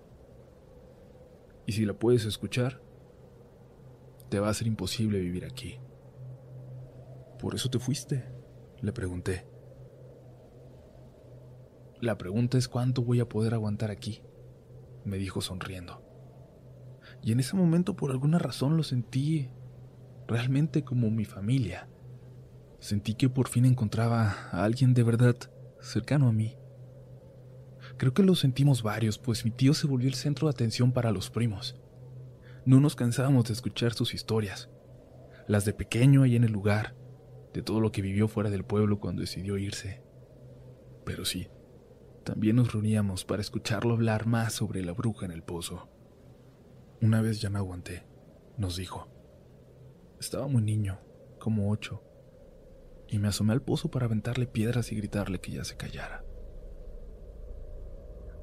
Y 1.65 1.71
si 1.71 1.85
la 1.85 1.93
puedes 1.93 2.25
escuchar, 2.25 2.81
te 4.29 4.39
va 4.39 4.49
a 4.49 4.53
ser 4.53 4.67
imposible 4.67 5.19
vivir 5.19 5.45
aquí. 5.45 5.79
¿Por 7.39 7.55
eso 7.55 7.69
te 7.69 7.79
fuiste? 7.79 8.25
Le 8.81 8.91
pregunté. 8.91 9.52
La 12.03 12.17
pregunta 12.17 12.57
es 12.57 12.67
cuánto 12.67 13.01
voy 13.01 13.21
a 13.21 13.29
poder 13.29 13.53
aguantar 13.53 13.89
aquí, 13.89 14.23
me 15.05 15.17
dijo 15.17 15.39
sonriendo. 15.39 16.03
Y 17.21 17.31
en 17.31 17.39
ese 17.39 17.55
momento 17.55 17.95
por 17.95 18.11
alguna 18.11 18.39
razón 18.39 18.75
lo 18.75 18.83
sentí 18.83 19.47
realmente 20.27 20.83
como 20.83 21.09
mi 21.09 21.23
familia. 21.23 21.87
Sentí 22.79 23.13
que 23.13 23.29
por 23.29 23.47
fin 23.47 23.63
encontraba 23.63 24.49
a 24.51 24.65
alguien 24.65 24.93
de 24.93 25.03
verdad 25.03 25.37
cercano 25.79 26.27
a 26.27 26.33
mí. 26.33 26.57
Creo 27.95 28.13
que 28.13 28.23
lo 28.23 28.35
sentimos 28.35 28.83
varios, 28.83 29.17
pues 29.17 29.45
mi 29.45 29.51
tío 29.51 29.73
se 29.73 29.87
volvió 29.87 30.09
el 30.09 30.15
centro 30.15 30.49
de 30.49 30.51
atención 30.51 30.91
para 30.91 31.13
los 31.13 31.29
primos. 31.29 31.79
No 32.65 32.81
nos 32.81 32.97
cansábamos 32.97 33.45
de 33.45 33.53
escuchar 33.53 33.93
sus 33.93 34.13
historias, 34.13 34.69
las 35.47 35.63
de 35.63 35.71
pequeño 35.71 36.23
ahí 36.23 36.35
en 36.35 36.43
el 36.43 36.51
lugar, 36.51 36.97
de 37.53 37.61
todo 37.61 37.79
lo 37.79 37.93
que 37.93 38.01
vivió 38.01 38.27
fuera 38.27 38.49
del 38.49 38.65
pueblo 38.65 38.99
cuando 38.99 39.21
decidió 39.21 39.57
irse. 39.57 40.03
Pero 41.05 41.23
sí, 41.23 41.47
también 42.23 42.55
nos 42.55 42.71
reuníamos 42.71 43.25
para 43.25 43.41
escucharlo 43.41 43.93
hablar 43.93 44.25
más 44.25 44.53
sobre 44.53 44.83
la 44.83 44.93
bruja 44.93 45.25
en 45.25 45.31
el 45.31 45.43
pozo. 45.43 45.89
Una 47.01 47.21
vez 47.21 47.41
ya 47.41 47.49
no 47.49 47.59
aguanté, 47.59 48.05
nos 48.57 48.77
dijo. 48.77 49.07
Estaba 50.19 50.47
muy 50.47 50.61
niño, 50.61 50.99
como 51.37 51.69
ocho, 51.69 52.01
y 53.09 53.19
me 53.19 53.27
asomé 53.27 53.53
al 53.53 53.61
pozo 53.61 53.91
para 53.91 54.05
aventarle 54.05 54.47
piedras 54.47 54.91
y 54.91 54.95
gritarle 54.95 55.41
que 55.41 55.51
ya 55.51 55.65
se 55.65 55.75
callara. 55.75 56.23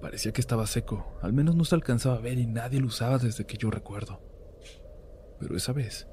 Parecía 0.01 0.33
que 0.33 0.41
estaba 0.41 0.67
seco, 0.67 1.19
al 1.23 1.33
menos 1.33 1.57
no 1.57 1.65
se 1.65 1.75
alcanzaba 1.75 2.17
a 2.17 2.21
ver 2.21 2.39
y 2.39 2.47
nadie 2.47 2.81
lo 2.81 2.87
usaba 2.87 3.19
desde 3.19 3.47
que 3.47 3.57
yo 3.57 3.71
recuerdo. 3.71 4.21
Pero 5.39 5.57
esa 5.57 5.73
vez, 5.73 6.07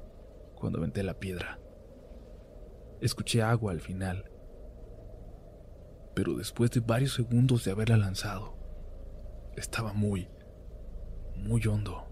cuando 0.54 0.78
aventé 0.78 1.02
la 1.02 1.18
piedra, 1.18 1.60
escuché 3.00 3.42
agua 3.42 3.72
al 3.72 3.80
final. 3.80 4.30
Pero 6.18 6.34
después 6.34 6.72
de 6.72 6.80
varios 6.80 7.14
segundos 7.14 7.64
de 7.64 7.70
haberla 7.70 7.96
lanzado, 7.96 8.56
estaba 9.54 9.92
muy, 9.92 10.26
muy 11.36 11.64
hondo. 11.68 12.08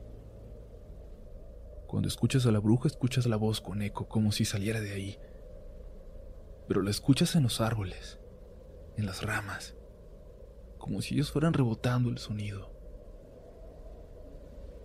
Cuando 1.88 2.06
escuchas 2.06 2.46
a 2.46 2.52
la 2.52 2.60
bruja, 2.60 2.86
escuchas 2.86 3.26
la 3.26 3.34
voz 3.34 3.60
con 3.60 3.82
eco, 3.82 4.08
como 4.08 4.30
si 4.30 4.44
saliera 4.44 4.80
de 4.80 4.92
ahí. 4.92 5.18
Pero 6.68 6.82
la 6.82 6.90
escuchas 6.90 7.34
en 7.34 7.42
los 7.42 7.60
árboles, 7.60 8.20
en 8.96 9.06
las 9.06 9.24
ramas, 9.24 9.74
como 10.78 11.02
si 11.02 11.14
ellos 11.14 11.32
fueran 11.32 11.52
rebotando 11.52 12.08
el 12.08 12.18
sonido. 12.18 12.70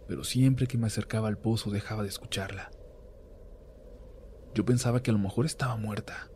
Pero 0.07 0.23
siempre 0.23 0.65
que 0.65 0.79
me 0.79 0.87
acercaba 0.87 1.27
al 1.27 1.37
pozo 1.37 1.69
dejaba 1.69 2.01
de 2.01 2.09
escucharla. 2.09 2.71
Yo 4.55 4.65
pensaba 4.65 5.03
que 5.03 5.11
a 5.11 5.13
lo 5.13 5.19
mejor 5.19 5.45
estaba 5.45 5.75
muerta, 5.75 6.30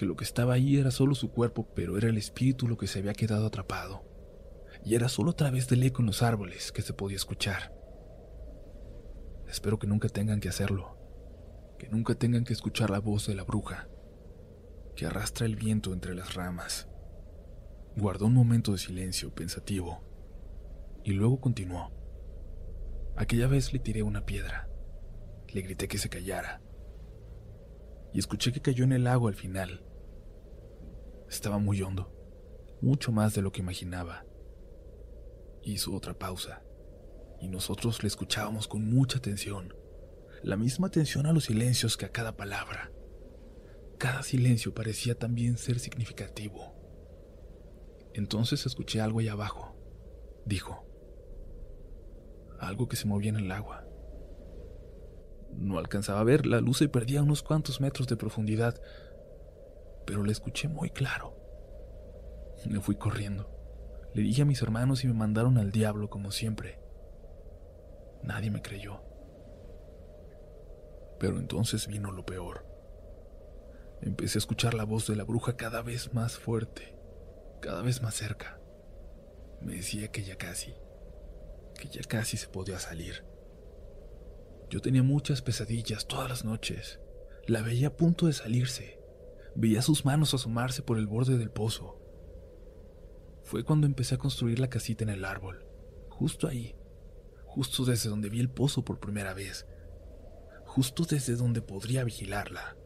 que 0.00 0.06
lo 0.06 0.16
que 0.16 0.24
estaba 0.24 0.54
ahí 0.54 0.78
era 0.78 0.90
solo 0.90 1.14
su 1.14 1.30
cuerpo, 1.30 1.68
pero 1.74 1.98
era 1.98 2.08
el 2.08 2.16
espíritu 2.16 2.66
lo 2.66 2.78
que 2.78 2.86
se 2.86 3.00
había 3.00 3.12
quedado 3.12 3.44
atrapado, 3.44 4.02
y 4.82 4.94
era 4.94 5.10
solo 5.10 5.32
a 5.32 5.36
través 5.36 5.68
del 5.68 5.82
eco 5.82 6.00
en 6.00 6.06
los 6.06 6.22
árboles 6.22 6.72
que 6.72 6.80
se 6.80 6.94
podía 6.94 7.18
escuchar. 7.18 7.74
Espero 9.46 9.78
que 9.78 9.86
nunca 9.86 10.08
tengan 10.08 10.40
que 10.40 10.48
hacerlo, 10.48 10.96
que 11.78 11.90
nunca 11.90 12.14
tengan 12.14 12.44
que 12.44 12.54
escuchar 12.54 12.88
la 12.88 12.98
voz 12.98 13.26
de 13.26 13.34
la 13.34 13.44
bruja, 13.44 13.90
que 14.96 15.04
arrastra 15.04 15.44
el 15.44 15.56
viento 15.56 15.92
entre 15.92 16.14
las 16.14 16.32
ramas. 16.32 16.88
Guardó 17.94 18.24
un 18.24 18.32
momento 18.32 18.72
de 18.72 18.78
silencio 18.78 19.34
pensativo 19.34 20.00
y 21.04 21.12
luego 21.12 21.42
continuó. 21.42 21.92
Aquella 23.16 23.48
vez 23.48 23.74
le 23.74 23.80
tiré 23.80 24.02
una 24.02 24.24
piedra. 24.24 24.66
Le 25.48 25.60
grité 25.60 25.88
que 25.88 25.98
se 25.98 26.08
callara. 26.08 26.62
Y 28.14 28.18
escuché 28.18 28.50
que 28.50 28.62
cayó 28.62 28.84
en 28.84 28.92
el 28.92 29.04
lago 29.04 29.28
al 29.28 29.34
final. 29.34 29.84
Estaba 31.30 31.58
muy 31.58 31.80
hondo, 31.80 32.12
mucho 32.82 33.12
más 33.12 33.34
de 33.34 33.40
lo 33.40 33.52
que 33.52 33.60
imaginaba. 33.60 34.26
Hizo 35.62 35.94
otra 35.94 36.18
pausa, 36.18 36.64
y 37.40 37.46
nosotros 37.46 38.02
le 38.02 38.08
escuchábamos 38.08 38.66
con 38.66 38.90
mucha 38.90 39.18
atención, 39.18 39.72
la 40.42 40.56
misma 40.56 40.88
atención 40.88 41.26
a 41.26 41.32
los 41.32 41.44
silencios 41.44 41.96
que 41.96 42.04
a 42.04 42.10
cada 42.10 42.36
palabra. 42.36 42.90
Cada 43.96 44.24
silencio 44.24 44.74
parecía 44.74 45.14
también 45.14 45.56
ser 45.56 45.78
significativo. 45.78 46.74
Entonces 48.12 48.66
escuché 48.66 49.00
algo 49.00 49.20
ahí 49.20 49.28
abajo, 49.28 49.76
dijo. 50.44 50.84
Algo 52.58 52.88
que 52.88 52.96
se 52.96 53.06
movía 53.06 53.30
en 53.30 53.36
el 53.36 53.52
agua. 53.52 53.86
No 55.52 55.78
alcanzaba 55.78 56.20
a 56.20 56.24
ver 56.24 56.44
la 56.44 56.60
luz 56.60 56.82
y 56.82 56.88
perdía 56.88 57.22
unos 57.22 57.44
cuantos 57.44 57.80
metros 57.80 58.08
de 58.08 58.16
profundidad, 58.16 58.82
pero 60.10 60.24
la 60.24 60.32
escuché 60.32 60.66
muy 60.66 60.90
claro. 60.90 61.36
Me 62.66 62.80
fui 62.80 62.96
corriendo. 62.96 63.48
Le 64.12 64.22
dije 64.22 64.42
a 64.42 64.44
mis 64.44 64.60
hermanos 64.60 65.04
y 65.04 65.06
me 65.06 65.14
mandaron 65.14 65.56
al 65.56 65.70
diablo 65.70 66.10
como 66.10 66.32
siempre. 66.32 66.80
Nadie 68.24 68.50
me 68.50 68.60
creyó. 68.60 69.04
Pero 71.20 71.38
entonces 71.38 71.86
vino 71.86 72.10
lo 72.10 72.26
peor. 72.26 72.66
Empecé 74.00 74.38
a 74.38 74.40
escuchar 74.40 74.74
la 74.74 74.82
voz 74.82 75.06
de 75.06 75.14
la 75.14 75.22
bruja 75.22 75.56
cada 75.56 75.80
vez 75.80 76.12
más 76.12 76.38
fuerte, 76.38 76.98
cada 77.60 77.80
vez 77.82 78.02
más 78.02 78.16
cerca. 78.16 78.58
Me 79.60 79.76
decía 79.76 80.10
que 80.10 80.24
ya 80.24 80.34
casi, 80.34 80.74
que 81.78 81.86
ya 81.86 82.02
casi 82.02 82.36
se 82.36 82.48
podía 82.48 82.80
salir. 82.80 83.24
Yo 84.70 84.80
tenía 84.80 85.04
muchas 85.04 85.40
pesadillas 85.40 86.08
todas 86.08 86.28
las 86.28 86.44
noches. 86.44 86.98
La 87.46 87.62
veía 87.62 87.86
a 87.88 87.96
punto 87.96 88.26
de 88.26 88.32
salirse. 88.32 88.99
Veía 89.54 89.82
sus 89.82 90.04
manos 90.04 90.34
asomarse 90.34 90.82
por 90.82 90.98
el 90.98 91.06
borde 91.06 91.38
del 91.38 91.50
pozo. 91.50 91.98
Fue 93.42 93.64
cuando 93.64 93.86
empecé 93.86 94.14
a 94.14 94.18
construir 94.18 94.58
la 94.58 94.70
casita 94.70 95.04
en 95.04 95.10
el 95.10 95.24
árbol, 95.24 95.64
justo 96.08 96.46
ahí, 96.46 96.76
justo 97.44 97.84
desde 97.84 98.08
donde 98.08 98.30
vi 98.30 98.40
el 98.40 98.50
pozo 98.50 98.84
por 98.84 99.00
primera 99.00 99.34
vez, 99.34 99.66
justo 100.66 101.04
desde 101.04 101.34
donde 101.34 101.62
podría 101.62 102.04
vigilarla. 102.04 102.76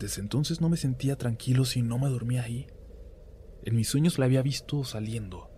Desde 0.00 0.22
entonces 0.22 0.60
no 0.60 0.68
me 0.68 0.76
sentía 0.76 1.16
tranquilo 1.16 1.64
si 1.64 1.82
no 1.82 1.98
me 1.98 2.08
dormía 2.08 2.42
ahí. 2.42 2.66
En 3.62 3.76
mis 3.76 3.88
sueños 3.88 4.18
la 4.18 4.24
había 4.24 4.42
visto 4.42 4.82
saliendo 4.82 5.50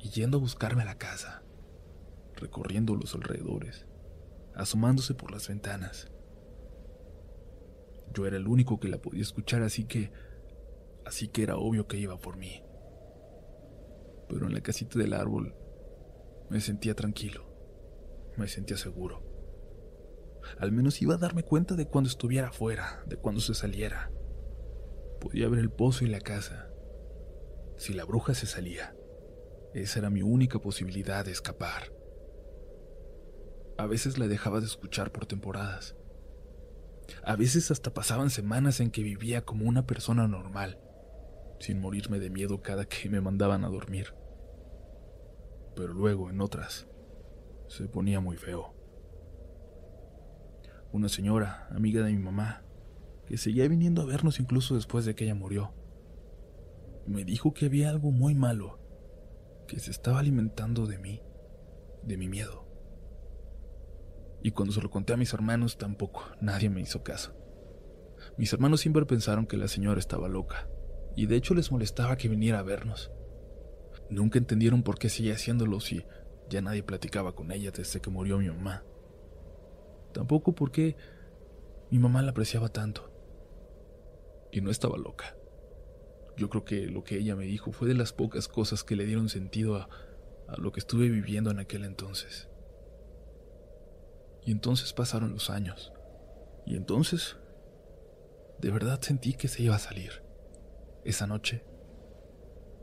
y 0.00 0.08
yendo 0.08 0.38
a 0.38 0.40
buscarme 0.40 0.82
a 0.82 0.86
la 0.86 0.98
casa, 0.98 1.42
recorriendo 2.34 2.96
los 2.96 3.14
alrededores, 3.14 3.86
asomándose 4.54 5.14
por 5.14 5.30
las 5.30 5.46
ventanas. 5.48 6.10
Yo 8.14 8.26
era 8.26 8.36
el 8.36 8.46
único 8.46 8.78
que 8.78 8.88
la 8.88 8.98
podía 8.98 9.22
escuchar, 9.22 9.62
así 9.62 9.84
que 9.84 10.12
así 11.04 11.28
que 11.28 11.42
era 11.42 11.56
obvio 11.56 11.86
que 11.86 11.98
iba 11.98 12.16
por 12.18 12.36
mí. 12.36 12.62
Pero 14.28 14.46
en 14.46 14.54
la 14.54 14.62
casita 14.62 14.98
del 14.98 15.12
árbol 15.12 15.54
me 16.48 16.60
sentía 16.60 16.94
tranquilo, 16.94 17.44
me 18.36 18.48
sentía 18.48 18.76
seguro. 18.76 19.22
Al 20.58 20.72
menos 20.72 21.02
iba 21.02 21.14
a 21.14 21.18
darme 21.18 21.42
cuenta 21.42 21.74
de 21.74 21.86
cuando 21.86 22.08
estuviera 22.08 22.48
afuera, 22.48 23.02
de 23.06 23.16
cuando 23.16 23.40
se 23.40 23.54
saliera. 23.54 24.10
Podía 25.20 25.48
ver 25.48 25.58
el 25.58 25.70
pozo 25.70 26.04
y 26.04 26.08
la 26.08 26.20
casa. 26.20 26.70
Si 27.76 27.92
la 27.92 28.04
bruja 28.04 28.34
se 28.34 28.46
salía, 28.46 28.94
esa 29.74 29.98
era 29.98 30.10
mi 30.10 30.22
única 30.22 30.60
posibilidad 30.60 31.24
de 31.24 31.32
escapar. 31.32 31.92
A 33.76 33.86
veces 33.86 34.18
la 34.18 34.28
dejaba 34.28 34.60
de 34.60 34.66
escuchar 34.66 35.10
por 35.10 35.26
temporadas. 35.26 35.96
A 37.24 37.36
veces 37.36 37.70
hasta 37.70 37.92
pasaban 37.92 38.30
semanas 38.30 38.80
en 38.80 38.90
que 38.90 39.02
vivía 39.02 39.44
como 39.44 39.66
una 39.66 39.86
persona 39.86 40.28
normal, 40.28 40.78
sin 41.60 41.80
morirme 41.80 42.18
de 42.18 42.30
miedo 42.30 42.62
cada 42.62 42.86
que 42.86 43.08
me 43.08 43.20
mandaban 43.20 43.64
a 43.64 43.68
dormir. 43.68 44.14
Pero 45.76 45.92
luego, 45.92 46.30
en 46.30 46.40
otras, 46.40 46.86
se 47.68 47.88
ponía 47.88 48.20
muy 48.20 48.36
feo 48.36 48.74
una 50.94 51.08
señora, 51.08 51.66
amiga 51.72 52.04
de 52.04 52.12
mi 52.12 52.20
mamá, 52.20 52.62
que 53.26 53.36
seguía 53.36 53.66
viniendo 53.66 54.00
a 54.00 54.04
vernos 54.04 54.38
incluso 54.38 54.76
después 54.76 55.04
de 55.04 55.16
que 55.16 55.24
ella 55.24 55.34
murió. 55.34 55.74
Me 57.04 57.24
dijo 57.24 57.52
que 57.52 57.66
había 57.66 57.90
algo 57.90 58.12
muy 58.12 58.36
malo, 58.36 58.78
que 59.66 59.80
se 59.80 59.90
estaba 59.90 60.20
alimentando 60.20 60.86
de 60.86 60.98
mí, 60.98 61.20
de 62.04 62.16
mi 62.16 62.28
miedo. 62.28 62.63
Y 64.44 64.50
cuando 64.50 64.74
se 64.74 64.82
lo 64.82 64.90
conté 64.90 65.14
a 65.14 65.16
mis 65.16 65.32
hermanos 65.32 65.78
tampoco, 65.78 66.22
nadie 66.38 66.68
me 66.68 66.82
hizo 66.82 67.02
caso. 67.02 67.34
Mis 68.36 68.52
hermanos 68.52 68.82
siempre 68.82 69.06
pensaron 69.06 69.46
que 69.46 69.56
la 69.56 69.68
señora 69.68 69.98
estaba 69.98 70.28
loca, 70.28 70.68
y 71.16 71.24
de 71.24 71.36
hecho 71.36 71.54
les 71.54 71.72
molestaba 71.72 72.18
que 72.18 72.28
viniera 72.28 72.58
a 72.58 72.62
vernos. 72.62 73.10
Nunca 74.10 74.38
entendieron 74.38 74.82
por 74.82 74.98
qué 74.98 75.08
seguía 75.08 75.32
haciéndolo 75.32 75.80
si 75.80 76.04
ya 76.50 76.60
nadie 76.60 76.82
platicaba 76.82 77.34
con 77.34 77.52
ella 77.52 77.70
desde 77.70 78.02
que 78.02 78.10
murió 78.10 78.36
mi 78.36 78.48
mamá. 78.48 78.84
Tampoco 80.12 80.54
porque 80.54 80.94
mi 81.90 81.98
mamá 81.98 82.20
la 82.20 82.32
apreciaba 82.32 82.68
tanto. 82.68 83.10
Y 84.52 84.60
no 84.60 84.70
estaba 84.70 84.98
loca. 84.98 85.34
Yo 86.36 86.50
creo 86.50 86.66
que 86.66 86.86
lo 86.88 87.02
que 87.02 87.16
ella 87.16 87.34
me 87.34 87.46
dijo 87.46 87.72
fue 87.72 87.88
de 87.88 87.94
las 87.94 88.12
pocas 88.12 88.46
cosas 88.46 88.84
que 88.84 88.94
le 88.94 89.06
dieron 89.06 89.30
sentido 89.30 89.76
a, 89.76 89.88
a 90.48 90.58
lo 90.58 90.70
que 90.70 90.80
estuve 90.80 91.08
viviendo 91.08 91.50
en 91.50 91.60
aquel 91.60 91.86
entonces. 91.86 92.50
Y 94.44 94.52
entonces 94.52 94.92
pasaron 94.92 95.32
los 95.32 95.50
años. 95.50 95.92
Y 96.66 96.76
entonces, 96.76 97.36
de 98.60 98.70
verdad 98.70 99.00
sentí 99.00 99.34
que 99.34 99.48
se 99.48 99.62
iba 99.62 99.76
a 99.76 99.78
salir. 99.78 100.22
Esa 101.04 101.26
noche, 101.26 101.64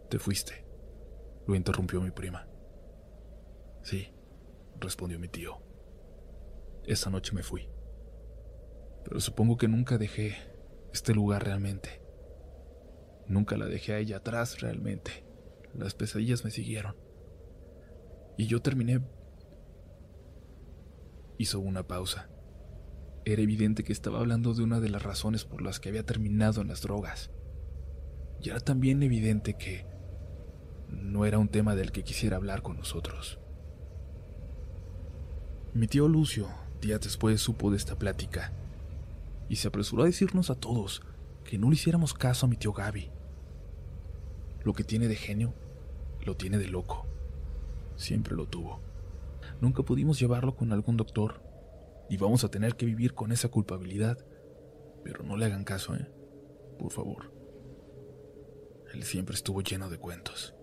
te 0.10 0.20
fuiste, 0.20 0.66
lo 1.48 1.56
interrumpió 1.56 2.02
mi 2.02 2.12
prima. 2.12 2.48
Sí, 3.84 4.14
respondió 4.80 5.20
mi 5.20 5.28
tío. 5.28 5.60
Esa 6.86 7.10
noche 7.10 7.34
me 7.34 7.44
fui. 7.44 7.68
Pero 9.04 9.20
supongo 9.20 9.58
que 9.58 9.68
nunca 9.68 9.98
dejé 9.98 10.36
este 10.94 11.14
lugar 11.14 11.44
realmente. 11.46 12.02
Nunca 13.28 13.58
la 13.58 13.66
dejé 13.66 13.94
a 13.94 13.98
ella 14.00 14.18
atrás 14.18 14.62
realmente. 14.62 15.26
Las 15.74 15.94
pesadillas 15.94 16.44
me 16.44 16.52
siguieron. 16.52 16.96
Y 18.38 18.48
yo 18.48 18.62
terminé... 18.62 19.02
Hizo 21.42 21.60
una 21.60 21.82
pausa. 21.82 22.30
Era 23.26 23.42
evidente 23.42 23.84
que 23.84 23.94
estaba 23.94 24.20
hablando 24.20 24.54
de 24.54 24.62
una 24.62 24.80
de 24.80 24.90
las 24.90 25.02
razones 25.02 25.44
por 25.44 25.64
las 25.64 25.80
que 25.80 25.90
había 25.90 26.06
terminado 26.06 26.62
en 26.62 26.68
las 26.68 26.84
drogas. 26.84 27.32
Y 28.44 28.52
era 28.52 28.60
también 28.60 29.02
evidente 29.02 29.56
que 29.56 29.88
no 30.88 31.26
era 31.26 31.40
un 31.40 31.48
tema 31.48 31.76
del 31.76 31.92
que 31.92 32.04
quisiera 32.04 32.38
hablar 32.38 32.62
con 32.62 32.78
nosotros. 32.78 33.40
Mi 35.74 35.88
tío 35.88 36.08
Lucio 36.08 36.48
Días 36.80 37.02
después 37.02 37.42
supo 37.42 37.72
de 37.72 37.78
esta 37.78 37.98
plática 37.98 38.54
y 39.50 39.56
se 39.56 39.68
apresuró 39.68 40.04
a 40.04 40.06
decirnos 40.06 40.52
a 40.52 40.56
todos 40.56 41.02
que 41.44 41.58
no 41.58 41.70
le 41.70 41.74
hiciéramos 41.74 42.14
caso 42.14 42.46
a 42.46 42.50
mi 42.50 42.56
tío 42.56 42.72
Gaby. 42.72 43.10
Lo 44.64 44.74
que 44.74 44.84
tiene 44.84 45.08
de 45.08 45.16
genio, 45.16 45.56
lo 46.24 46.38
tiene 46.38 46.60
de 46.60 46.68
loco. 46.68 47.08
Siempre 47.96 48.36
lo 48.36 48.46
tuvo. 48.46 48.91
Nunca 49.62 49.84
pudimos 49.84 50.20
llevarlo 50.20 50.56
con 50.56 50.74
algún 50.74 50.98
doctor 50.98 51.44
y 52.10 52.18
vamos 52.18 52.44
a 52.44 52.50
tener 52.50 52.76
que 52.76 52.86
vivir 52.86 53.14
con 53.14 53.32
esa 53.32 53.48
culpabilidad. 53.48 54.18
Pero 55.04 55.24
no 55.24 55.38
le 55.38 55.46
hagan 55.46 55.64
caso, 55.64 55.96
¿eh? 55.96 56.12
Por 56.78 56.92
favor. 56.92 57.32
Él 58.94 59.04
siempre 59.04 59.36
estuvo 59.36 59.62
lleno 59.62 59.90
de 59.90 59.98
cuentos. 59.98 60.56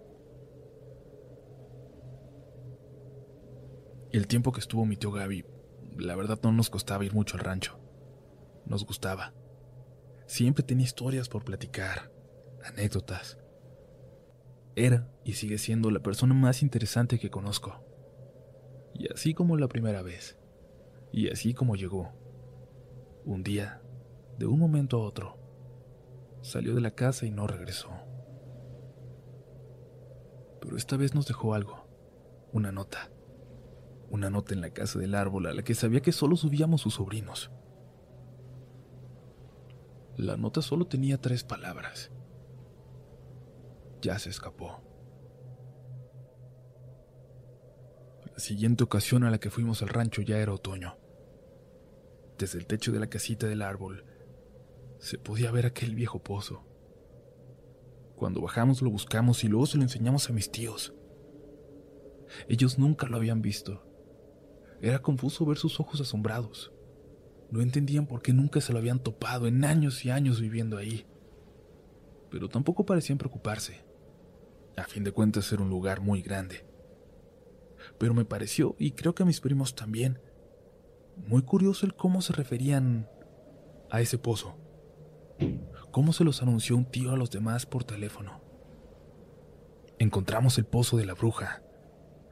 El 4.10 4.26
tiempo 4.26 4.52
que 4.52 4.60
estuvo 4.60 4.84
mi 4.84 4.96
tío 4.96 5.12
Gaby 5.12 5.44
la 5.96 6.16
verdad 6.16 6.38
no 6.42 6.52
nos 6.52 6.70
costaba 6.70 7.04
ir 7.04 7.12
mucho 7.12 7.36
al 7.36 7.44
rancho. 7.44 7.78
Nos 8.66 8.84
gustaba. 8.84 9.34
Siempre 10.26 10.62
tenía 10.62 10.84
historias 10.84 11.28
por 11.28 11.44
platicar, 11.44 12.12
anécdotas. 12.64 13.38
Era 14.76 15.10
y 15.24 15.32
sigue 15.32 15.58
siendo 15.58 15.90
la 15.90 16.00
persona 16.00 16.34
más 16.34 16.62
interesante 16.62 17.18
que 17.18 17.30
conozco. 17.30 17.87
Y 18.98 19.12
así 19.12 19.32
como 19.32 19.56
la 19.56 19.68
primera 19.68 20.02
vez, 20.02 20.38
y 21.12 21.28
así 21.30 21.54
como 21.54 21.76
llegó, 21.76 22.12
un 23.24 23.42
día, 23.42 23.80
de 24.38 24.46
un 24.46 24.58
momento 24.58 24.98
a 24.98 25.06
otro, 25.06 25.38
salió 26.42 26.74
de 26.74 26.80
la 26.80 26.90
casa 26.90 27.24
y 27.24 27.30
no 27.30 27.46
regresó. 27.46 27.90
Pero 30.60 30.76
esta 30.76 30.96
vez 30.96 31.14
nos 31.14 31.26
dejó 31.26 31.54
algo, 31.54 31.86
una 32.52 32.72
nota 32.72 33.10
una 34.10 34.30
nota 34.30 34.54
en 34.54 34.60
la 34.60 34.70
casa 34.70 34.98
del 34.98 35.14
árbol 35.14 35.46
a 35.46 35.52
la 35.52 35.62
que 35.62 35.74
sabía 35.74 36.00
que 36.00 36.12
solo 36.12 36.36
subíamos 36.36 36.80
sus 36.80 36.94
sobrinos. 36.94 37.50
La 40.16 40.36
nota 40.36 40.62
solo 40.62 40.86
tenía 40.86 41.20
tres 41.20 41.44
palabras. 41.44 42.10
Ya 44.00 44.18
se 44.18 44.30
escapó. 44.30 44.80
La 48.38 48.44
siguiente 48.44 48.84
ocasión 48.84 49.24
a 49.24 49.32
la 49.32 49.38
que 49.38 49.50
fuimos 49.50 49.82
al 49.82 49.88
rancho 49.88 50.22
ya 50.22 50.38
era 50.38 50.52
otoño. 50.52 50.96
Desde 52.38 52.56
el 52.60 52.66
techo 52.66 52.92
de 52.92 53.00
la 53.00 53.08
casita 53.08 53.48
del 53.48 53.62
árbol 53.62 54.04
se 55.00 55.18
podía 55.18 55.50
ver 55.50 55.66
aquel 55.66 55.96
viejo 55.96 56.22
pozo. 56.22 56.64
Cuando 58.14 58.40
bajamos 58.40 58.80
lo 58.80 58.90
buscamos 58.90 59.42
y 59.42 59.48
luego 59.48 59.66
se 59.66 59.76
lo 59.76 59.82
enseñamos 59.82 60.30
a 60.30 60.32
mis 60.32 60.52
tíos. 60.52 60.94
Ellos 62.48 62.78
nunca 62.78 63.08
lo 63.08 63.16
habían 63.16 63.42
visto. 63.42 63.84
Era 64.80 65.02
confuso 65.02 65.44
ver 65.44 65.58
sus 65.58 65.80
ojos 65.80 66.00
asombrados. 66.00 66.72
No 67.50 67.60
entendían 67.60 68.06
por 68.06 68.22
qué 68.22 68.32
nunca 68.32 68.60
se 68.60 68.72
lo 68.72 68.78
habían 68.78 69.02
topado 69.02 69.48
en 69.48 69.64
años 69.64 70.04
y 70.04 70.10
años 70.10 70.40
viviendo 70.40 70.76
ahí. 70.76 71.06
Pero 72.30 72.48
tampoco 72.48 72.86
parecían 72.86 73.18
preocuparse. 73.18 73.84
A 74.76 74.84
fin 74.84 75.02
de 75.02 75.10
cuentas 75.10 75.52
era 75.52 75.60
un 75.60 75.70
lugar 75.70 76.00
muy 76.00 76.22
grande. 76.22 76.67
Pero 77.98 78.14
me 78.14 78.24
pareció, 78.24 78.76
y 78.78 78.92
creo 78.92 79.14
que 79.14 79.24
a 79.24 79.26
mis 79.26 79.40
primos 79.40 79.74
también, 79.74 80.20
muy 81.16 81.42
curioso 81.42 81.84
el 81.84 81.94
cómo 81.94 82.22
se 82.22 82.32
referían 82.32 83.08
a 83.90 84.00
ese 84.00 84.18
pozo. 84.18 84.56
Cómo 85.90 86.12
se 86.12 86.24
los 86.24 86.42
anunció 86.42 86.76
un 86.76 86.84
tío 86.84 87.12
a 87.12 87.16
los 87.16 87.30
demás 87.30 87.66
por 87.66 87.84
teléfono. 87.84 88.40
Encontramos 89.98 90.58
el 90.58 90.64
pozo 90.64 90.96
de 90.96 91.06
la 91.06 91.14
bruja. 91.14 91.62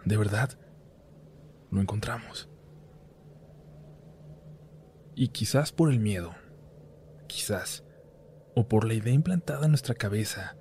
De 0.04 0.16
verdad, 0.16 0.58
lo 1.70 1.80
encontramos. 1.80 2.48
Y 5.14 5.28
quizás 5.28 5.72
por 5.72 5.90
el 5.90 5.98
miedo, 5.98 6.34
quizás, 7.26 7.84
o 8.54 8.68
por 8.68 8.86
la 8.86 8.94
idea 8.94 9.12
implantada 9.12 9.64
en 9.64 9.72
nuestra 9.72 9.94
cabeza, 9.94 10.56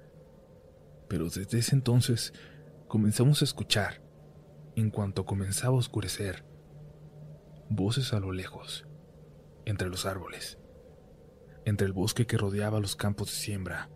pero 1.07 1.25
desde 1.25 1.59
ese 1.59 1.75
entonces 1.75 2.33
comenzamos 2.87 3.41
a 3.41 3.45
escuchar, 3.45 4.01
en 4.75 4.89
cuanto 4.89 5.25
comenzaba 5.25 5.75
a 5.75 5.79
oscurecer, 5.79 6.45
voces 7.69 8.13
a 8.13 8.19
lo 8.19 8.31
lejos, 8.31 8.85
entre 9.65 9.89
los 9.89 10.05
árboles, 10.05 10.59
entre 11.63 11.87
el 11.87 11.93
bosque 11.93 12.27
que 12.27 12.37
rodeaba 12.37 12.79
los 12.79 12.95
campos 12.95 13.27
de 13.27 13.37
siembra, 13.37 13.89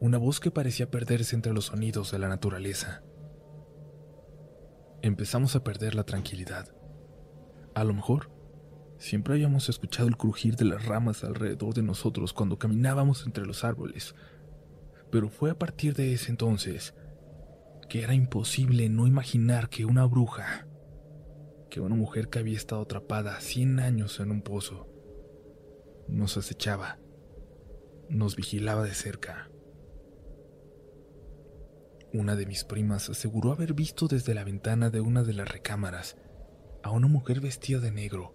una 0.00 0.16
voz 0.16 0.40
que 0.40 0.50
parecía 0.50 0.90
perderse 0.90 1.36
entre 1.36 1.52
los 1.52 1.66
sonidos 1.66 2.10
de 2.12 2.18
la 2.18 2.28
naturaleza. 2.28 3.02
Empezamos 5.02 5.54
a 5.54 5.62
perder 5.62 5.94
la 5.94 6.04
tranquilidad. 6.04 6.74
A 7.74 7.84
lo 7.84 7.92
mejor, 7.94 8.30
siempre 8.98 9.34
habíamos 9.34 9.68
escuchado 9.68 10.08
el 10.08 10.16
crujir 10.16 10.56
de 10.56 10.64
las 10.64 10.86
ramas 10.86 11.24
alrededor 11.24 11.74
de 11.74 11.82
nosotros 11.82 12.32
cuando 12.32 12.58
caminábamos 12.58 13.26
entre 13.26 13.44
los 13.44 13.64
árboles, 13.64 14.14
pero 15.10 15.28
fue 15.28 15.50
a 15.50 15.58
partir 15.58 15.94
de 15.94 16.12
ese 16.12 16.30
entonces 16.30 16.94
que 17.88 18.02
era 18.02 18.14
imposible 18.14 18.88
no 18.88 19.06
imaginar 19.06 19.68
que 19.68 19.84
una 19.84 20.04
bruja, 20.04 20.66
que 21.70 21.80
una 21.80 21.94
mujer 21.94 22.28
que 22.28 22.38
había 22.38 22.56
estado 22.56 22.82
atrapada 22.82 23.40
cien 23.40 23.80
años 23.80 24.20
en 24.20 24.30
un 24.30 24.42
pozo, 24.42 24.88
nos 26.06 26.36
acechaba, 26.36 26.98
nos 28.08 28.36
vigilaba 28.36 28.82
de 28.82 28.94
cerca. 28.94 29.50
Una 32.12 32.36
de 32.36 32.46
mis 32.46 32.64
primas 32.64 33.10
aseguró 33.10 33.52
haber 33.52 33.74
visto 33.74 34.08
desde 34.08 34.34
la 34.34 34.44
ventana 34.44 34.88
de 34.90 35.00
una 35.00 35.22
de 35.22 35.34
las 35.34 35.48
recámaras 35.48 36.16
a 36.82 36.90
una 36.90 37.06
mujer 37.06 37.40
vestida 37.40 37.80
de 37.80 37.90
negro 37.90 38.34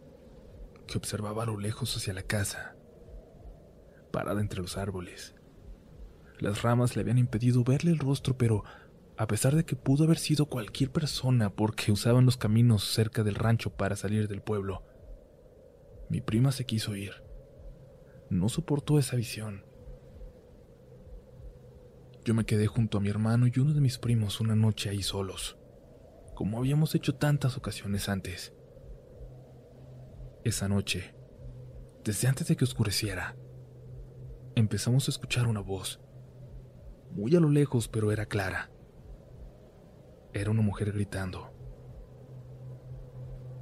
que 0.88 0.98
observaba 0.98 1.44
a 1.44 1.48
lo 1.48 1.60
lejos 1.60 1.96
hacia 1.96 2.14
la 2.14 2.24
casa, 2.24 2.76
parada 4.12 4.42
entre 4.42 4.62
los 4.62 4.78
árboles. 4.78 5.36
Las 6.40 6.62
ramas 6.62 6.96
le 6.96 7.02
habían 7.02 7.18
impedido 7.18 7.64
verle 7.64 7.92
el 7.92 8.00
rostro, 8.00 8.38
pero 8.38 8.64
a 9.18 9.28
pesar 9.28 9.56
de 9.56 9.66
que 9.66 9.76
pudo 9.76 10.06
haber 10.06 10.18
sido 10.18 10.48
cualquier 10.48 10.92
persona 10.92 11.50
porque 11.50 11.92
usaban 11.92 12.26
los 12.26 12.38
caminos 12.38 12.84
cerca 12.84 13.24
del 13.24 13.36
rancho 13.36 13.70
para 13.72 13.96
salir 13.96 14.28
del 14.28 14.42
pueblo, 14.42 14.84
mi 16.10 16.22
prima 16.22 16.52
se 16.52 16.66
quiso 16.66 16.96
ir. 16.96 17.24
No 18.30 18.50
soportó 18.50 18.98
esa 19.00 19.16
visión 19.16 19.64
yo 22.26 22.34
me 22.34 22.46
quedé 22.46 22.68
junto 22.68 22.98
a 22.98 23.02
mi 23.02 23.10
hermano 23.10 23.48
y 23.48 23.60
uno 23.60 23.74
de 23.74 23.82
mis 23.82 23.98
primos 23.98 24.40
una 24.40 24.56
noche 24.56 24.90
ahí 24.90 25.04
solos, 25.04 25.58
como 26.36 26.58
habíamos 26.58 26.96
hecho 26.96 27.16
tantas 27.16 27.58
ocasiones 27.58 28.08
antes. 28.08 28.54
Esa 30.46 30.70
noche, 30.70 31.16
desde 32.06 32.30
antes 32.30 32.48
de 32.48 32.56
que 32.56 32.64
oscureciera, 32.64 33.36
empezamos 34.56 35.08
a 35.08 35.12
escuchar 35.12 35.48
una 35.48 35.60
voz, 35.60 36.00
muy 37.12 37.36
a 37.36 37.42
lo 37.42 37.50
lejos, 37.50 37.90
pero 37.90 38.12
era 38.14 38.26
clara. 38.26 38.72
Era 40.34 40.52
una 40.52 40.62
mujer 40.62 40.92
gritando. 40.92 41.52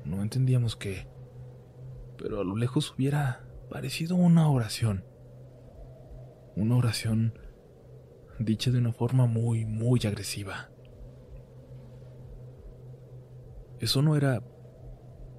No 0.05 0.21
entendíamos 0.21 0.75
qué, 0.75 1.07
pero 2.17 2.39
a 2.39 2.43
lo 2.43 2.55
lejos 2.55 2.93
hubiera 2.95 3.45
parecido 3.69 4.15
una 4.15 4.49
oración. 4.49 5.05
Una 6.55 6.75
oración 6.77 7.37
dicha 8.39 8.71
de 8.71 8.79
una 8.79 8.93
forma 8.93 9.25
muy, 9.25 9.65
muy 9.65 9.99
agresiva. 10.05 10.69
Eso 13.79 14.01
no 14.01 14.15
era 14.15 14.43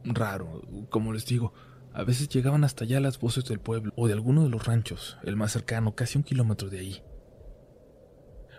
raro, 0.04 0.62
como 0.90 1.12
les 1.12 1.26
digo, 1.26 1.52
a 1.92 2.04
veces 2.04 2.28
llegaban 2.28 2.64
hasta 2.64 2.84
allá 2.84 3.00
las 3.00 3.20
voces 3.20 3.44
del 3.44 3.60
pueblo 3.60 3.92
o 3.96 4.06
de 4.06 4.14
alguno 4.14 4.42
de 4.42 4.48
los 4.50 4.66
ranchos, 4.66 5.18
el 5.22 5.36
más 5.36 5.52
cercano, 5.52 5.94
casi 5.94 6.18
un 6.18 6.24
kilómetro 6.24 6.68
de 6.70 6.80
ahí. 6.80 7.02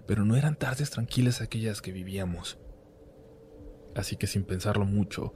Pero 0.08 0.26
no 0.26 0.36
eran 0.36 0.56
tardes 0.56 0.90
tranquilas 0.92 1.42
aquellas 1.42 1.82
que 1.82 1.92
vivíamos. 1.92 2.60
Así 3.96 4.16
que 4.16 4.28
sin 4.28 4.44
pensarlo 4.44 4.86
mucho, 4.86 5.34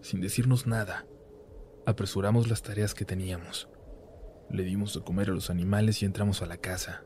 sin 0.00 0.20
decirnos 0.20 0.66
nada, 0.66 1.06
apresuramos 1.86 2.48
las 2.48 2.62
tareas 2.62 2.94
que 2.94 3.04
teníamos. 3.04 3.68
Le 4.50 4.64
dimos 4.64 4.94
de 4.94 5.02
comer 5.02 5.30
a 5.30 5.32
los 5.34 5.50
animales 5.50 6.02
y 6.02 6.06
entramos 6.06 6.42
a 6.42 6.46
la 6.46 6.56
casa. 6.56 7.04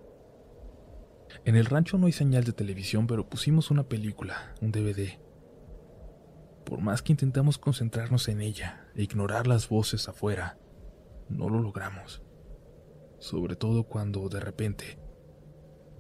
En 1.45 1.57
el 1.57 1.67
rancho 1.67 1.99
no 1.99 2.07
hay 2.07 2.12
señal 2.12 2.45
de 2.45 2.53
televisión, 2.53 3.07
pero 3.07 3.29
pusimos 3.29 3.71
una 3.71 3.85
película, 3.88 4.55
un 4.61 4.73
DVD. 4.73 5.19
Por 6.64 6.81
más 6.81 7.03
que 7.03 7.12
intentamos 7.12 7.59
concentrarnos 7.59 8.29
en 8.29 8.40
ella 8.40 8.88
e 8.95 9.03
ignorar 9.03 9.47
las 9.47 9.69
voces 9.69 10.09
afuera, 10.09 10.59
no 11.29 11.51
lo 11.51 11.61
logramos. 11.61 12.23
Sobre 13.19 13.57
todo 13.57 13.85
cuando, 13.85 14.29
de 14.29 14.40
repente, 14.40 14.99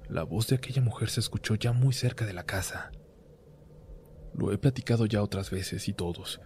la 0.08 0.22
voz 0.22 0.48
de 0.48 0.56
aquella 0.56 0.82
mujer 0.82 1.10
se 1.10 1.20
escuchó 1.20 1.54
ya 1.54 1.72
muy 1.72 1.92
cerca 1.92 2.24
de 2.24 2.32
la 2.32 2.44
casa. 2.44 2.92
Lo 4.34 4.52
he 4.52 4.58
platicado 4.58 5.06
ya 5.06 5.22
otras 5.22 5.50
veces 5.50 5.88
y 5.88 5.92
todos, 5.92 6.40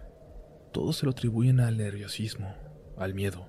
todos 0.71 0.97
se 0.97 1.05
lo 1.05 1.11
atribuyen 1.11 1.59
al 1.59 1.77
nerviosismo, 1.77 2.53
al 2.97 3.15
miedo, 3.15 3.47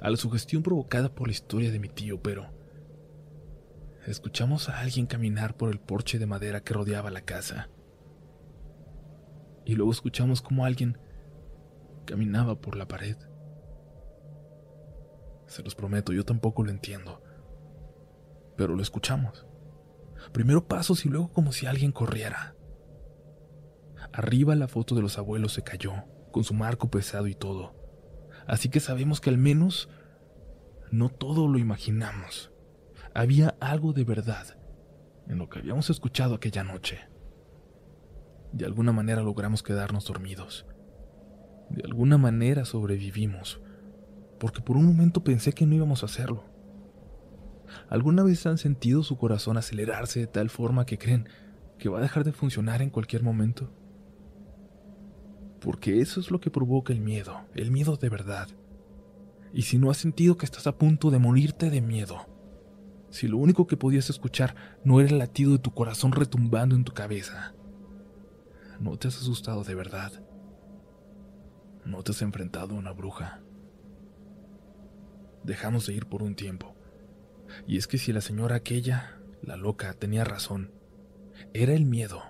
a 0.00 0.08
la 0.08 0.16
sugestión 0.16 0.62
provocada 0.62 1.14
por 1.14 1.28
la 1.28 1.32
historia 1.32 1.70
de 1.70 1.78
mi 1.78 1.88
tío, 1.88 2.22
pero 2.22 2.50
escuchamos 4.06 4.68
a 4.68 4.80
alguien 4.80 5.06
caminar 5.06 5.56
por 5.56 5.70
el 5.70 5.78
porche 5.78 6.18
de 6.18 6.26
madera 6.26 6.62
que 6.62 6.72
rodeaba 6.72 7.10
la 7.10 7.20
casa. 7.20 7.68
Y 9.66 9.74
luego 9.74 9.92
escuchamos 9.92 10.40
como 10.40 10.64
alguien 10.64 10.98
caminaba 12.06 12.60
por 12.60 12.76
la 12.76 12.88
pared. 12.88 13.16
Se 15.46 15.62
los 15.62 15.74
prometo, 15.74 16.12
yo 16.12 16.24
tampoco 16.24 16.62
lo 16.62 16.70
entiendo. 16.70 17.22
Pero 18.56 18.74
lo 18.74 18.82
escuchamos. 18.82 19.46
Primero 20.32 20.66
pasos 20.66 21.04
y 21.04 21.08
luego 21.08 21.32
como 21.32 21.52
si 21.52 21.66
alguien 21.66 21.92
corriera. 21.92 22.54
Arriba 24.12 24.54
la 24.54 24.68
foto 24.68 24.94
de 24.94 25.02
los 25.02 25.18
abuelos 25.18 25.52
se 25.52 25.62
cayó, 25.62 25.92
con 26.32 26.44
su 26.44 26.54
marco 26.54 26.90
pesado 26.90 27.26
y 27.26 27.34
todo. 27.34 27.74
Así 28.46 28.68
que 28.68 28.80
sabemos 28.80 29.20
que 29.20 29.30
al 29.30 29.38
menos 29.38 29.88
no 30.90 31.08
todo 31.08 31.46
lo 31.46 31.58
imaginamos 31.58 32.50
había 33.14 33.56
algo 33.60 33.92
de 33.92 34.04
verdad 34.04 34.56
en 35.28 35.38
lo 35.38 35.48
que 35.48 35.58
habíamos 35.58 35.90
escuchado 35.90 36.34
aquella 36.34 36.64
noche. 36.64 37.00
De 38.52 38.64
alguna 38.64 38.92
manera 38.92 39.22
logramos 39.22 39.62
quedarnos 39.62 40.04
dormidos. 40.06 40.66
De 41.70 41.82
alguna 41.84 42.18
manera 42.18 42.64
sobrevivimos, 42.64 43.60
porque 44.38 44.60
por 44.60 44.76
un 44.76 44.86
momento 44.86 45.22
pensé 45.22 45.52
que 45.52 45.66
no 45.66 45.74
íbamos 45.74 46.02
a 46.02 46.06
hacerlo. 46.06 46.44
¿Alguna 47.88 48.24
vez 48.24 48.44
han 48.46 48.58
sentido 48.58 49.04
su 49.04 49.16
corazón 49.16 49.56
acelerarse 49.56 50.20
de 50.20 50.26
tal 50.26 50.50
forma 50.50 50.86
que 50.86 50.98
creen 50.98 51.28
que 51.78 51.88
va 51.88 51.98
a 51.98 52.02
dejar 52.02 52.24
de 52.24 52.32
funcionar 52.32 52.82
en 52.82 52.90
cualquier 52.90 53.22
momento? 53.22 53.72
Porque 55.60 56.00
eso 56.00 56.20
es 56.20 56.30
lo 56.30 56.40
que 56.40 56.50
provoca 56.50 56.92
el 56.92 57.00
miedo, 57.00 57.42
el 57.54 57.70
miedo 57.70 57.96
de 57.96 58.08
verdad. 58.08 58.48
Y 59.52 59.62
si 59.62 59.78
no 59.78 59.90
has 59.90 59.98
sentido 59.98 60.36
que 60.36 60.46
estás 60.46 60.66
a 60.66 60.78
punto 60.78 61.10
de 61.10 61.18
morirte 61.18 61.70
de 61.70 61.80
miedo, 61.80 62.26
si 63.10 63.26
lo 63.26 63.38
único 63.38 63.66
que 63.66 63.76
podías 63.76 64.08
escuchar 64.08 64.54
no 64.84 65.00
era 65.00 65.10
el 65.10 65.18
latido 65.18 65.52
de 65.52 65.58
tu 65.58 65.72
corazón 65.72 66.12
retumbando 66.12 66.76
en 66.76 66.84
tu 66.84 66.92
cabeza? 66.92 67.54
¿No 68.78 68.96
te 68.96 69.08
has 69.08 69.16
asustado 69.16 69.64
de 69.64 69.74
verdad? 69.74 70.12
¿No 71.84 72.02
te 72.02 72.12
has 72.12 72.22
enfrentado 72.22 72.74
a 72.74 72.78
una 72.78 72.92
bruja? 72.92 73.42
Dejamos 75.42 75.86
de 75.86 75.94
ir 75.94 76.06
por 76.06 76.22
un 76.22 76.34
tiempo. 76.34 76.74
Y 77.66 77.76
es 77.78 77.86
que 77.86 77.98
si 77.98 78.12
la 78.12 78.20
señora 78.20 78.56
aquella, 78.56 79.18
la 79.42 79.56
loca, 79.56 79.92
tenía 79.94 80.24
razón, 80.24 80.72
era 81.52 81.74
el 81.74 81.84
miedo, 81.84 82.22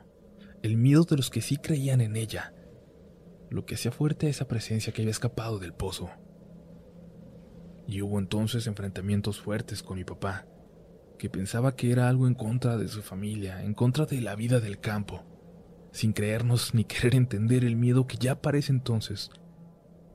el 0.63 0.77
miedo 0.77 1.05
de 1.05 1.17
los 1.17 1.29
que 1.31 1.43
sí 1.43 1.59
creían 1.59 2.01
en 2.01 2.17
ella, 2.17 2.55
lo 3.51 3.67
que 3.67 3.75
hacía 3.75 3.91
fuerte 3.91 4.29
esa 4.29 4.49
presencia 4.49 4.93
que 4.93 5.03
había 5.03 5.11
escapado 5.11 5.59
del 5.59 5.75
pozo. 5.75 6.09
Y 7.87 8.01
hubo 8.03 8.19
entonces 8.19 8.67
enfrentamientos 8.67 9.41
fuertes 9.41 9.83
con 9.83 9.99
mi 9.99 10.05
papá, 10.05 10.47
que 11.19 11.29
pensaba 11.29 11.75
que 11.75 11.91
era 11.91 12.09
algo 12.09 12.29
en 12.29 12.35
contra 12.35 12.79
de 12.79 12.89
su 12.89 13.03
familia, 13.03 13.63
en 13.65 13.75
contra 13.75 14.07
de 14.07 14.21
la 14.21 14.37
vida 14.37 14.61
del 14.61 14.79
campo, 14.79 15.25
sin 15.91 16.13
creernos 16.13 16.75
ni 16.75 16.85
querer 16.87 17.17
entender 17.17 17.65
el 17.65 17.77
miedo 17.77 18.07
que 18.07 18.17
ya 18.17 18.41
para 18.41 18.59
entonces 18.59 19.31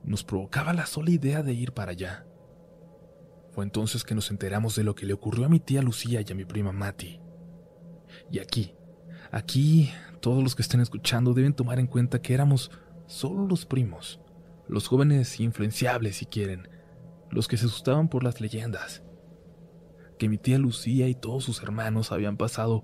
nos 0.04 0.24
provocaba 0.24 0.74
la 0.74 0.86
sola 0.86 1.12
idea 1.12 1.43
de 1.43 1.54
ir 1.54 1.74
para 1.74 1.91
allá. 1.91 2.26
Fue 3.52 3.65
entonces 3.65 4.04
que 4.04 4.15
nos 4.15 4.32
enteramos 4.32 4.76
de 4.76 4.84
lo 4.84 4.95
que 4.95 5.06
le 5.06 5.13
ocurrió 5.13 5.45
a 5.45 5.50
mi 5.50 5.60
tía 5.60 5.82
Lucía 5.82 6.21
y 6.21 6.32
a 6.32 6.36
mi 6.36 6.45
prima 6.45 6.71
Mati. 6.71 7.19
Y 8.32 8.39
aquí, 8.39 8.76
aquí, 9.32 9.91
todos 10.21 10.43
los 10.43 10.56
que 10.56 10.62
estén 10.62 10.80
escuchando 10.80 11.34
deben 11.34 11.54
tomar 11.54 11.80
en 11.80 11.88
cuenta 11.88 12.21
que 12.21 12.34
éramos 12.34 12.71
solo 13.08 13.48
los 13.48 13.65
primos, 13.65 14.20
los 14.68 14.88
jóvenes 14.88 15.39
influenciables 15.39 16.18
si 16.18 16.26
quieren, 16.26 16.70
los 17.30 17.48
que 17.48 17.58
se 17.58 17.65
asustaban 17.65 18.10
por 18.10 18.24
las 18.24 18.41
leyendas, 18.41 19.04
que 20.18 20.30
mi 20.30 20.38
tía 20.38 20.58
Lucía 20.58 21.08
y 21.08 21.15
todos 21.15 21.44
sus 21.44 21.62
hermanos 21.62 22.12
habían 22.12 22.38
pasado 22.38 22.84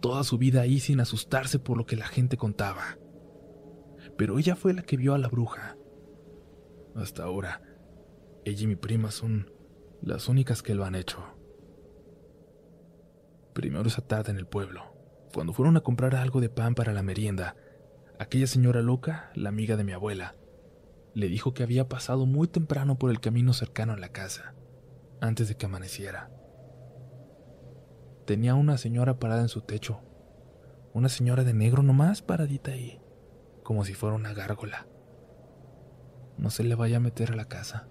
toda 0.00 0.24
su 0.24 0.38
vida 0.38 0.62
ahí 0.62 0.80
sin 0.80 1.00
asustarse 1.00 1.58
por 1.58 1.76
lo 1.76 1.86
que 1.86 1.96
la 1.96 2.06
gente 2.06 2.36
contaba. 2.36 2.98
Pero 4.16 4.38
ella 4.38 4.56
fue 4.56 4.72
la 4.72 4.82
que 4.82 4.96
vio 4.96 5.14
a 5.14 5.18
la 5.18 5.28
bruja. 5.28 5.76
Hasta 6.94 7.22
ahora, 7.22 7.62
Ella 8.44 8.64
y 8.64 8.66
mi 8.66 8.76
prima 8.76 9.10
son 9.10 9.52
las 10.00 10.28
únicas 10.28 10.62
que 10.62 10.74
lo 10.74 10.84
han 10.84 10.94
hecho. 10.94 11.22
Primero 13.52 13.86
esa 13.86 14.00
tarde 14.00 14.30
en 14.30 14.38
el 14.38 14.46
pueblo, 14.46 14.94
cuando 15.34 15.52
fueron 15.52 15.76
a 15.76 15.82
comprar 15.82 16.16
algo 16.16 16.40
de 16.40 16.48
pan 16.48 16.74
para 16.74 16.94
la 16.94 17.02
merienda, 17.02 17.54
aquella 18.20 18.46
señora 18.46 18.82
loca, 18.82 19.30
la 19.34 19.48
amiga 19.48 19.78
de 19.78 19.84
mi 19.84 19.92
abuela, 19.92 20.34
le 21.14 21.28
dijo 21.28 21.54
que 21.54 21.62
había 21.62 21.88
pasado 21.88 22.26
muy 22.26 22.48
temprano 22.48 22.98
por 22.98 23.10
el 23.10 23.18
camino 23.18 23.54
cercano 23.54 23.94
a 23.94 23.96
la 23.96 24.10
casa, 24.10 24.54
antes 25.22 25.48
de 25.48 25.56
que 25.56 25.64
amaneciera. 25.64 26.30
Tenía 28.26 28.54
una 28.56 28.76
señora 28.76 29.18
parada 29.18 29.40
en 29.40 29.48
su 29.48 29.62
techo, 29.62 30.02
una 30.92 31.08
señora 31.08 31.44
de 31.44 31.54
negro 31.54 31.82
nomás 31.82 32.20
paradita 32.20 32.72
ahí, 32.72 33.00
como 33.62 33.86
si 33.86 33.94
fuera 33.94 34.16
una 34.16 34.34
gárgola. 34.34 34.86
No 36.36 36.50
se 36.50 36.62
le 36.62 36.74
vaya 36.74 36.98
a 36.98 37.00
meter 37.00 37.32
a 37.32 37.36
la 37.36 37.46
casa. 37.46 37.88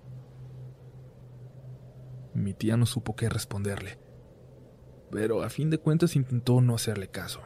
Mi 2.35 2.53
tía 2.53 2.77
no 2.77 2.85
supo 2.85 3.15
qué 3.15 3.29
responderle, 3.29 3.97
pero 5.09 5.41
a 5.41 5.49
fin 5.49 5.71
de 5.71 5.79
cuentas 5.79 6.15
intentó 6.15 6.61
no 6.61 6.75
hacerle 6.75 7.07
caso. 7.07 7.41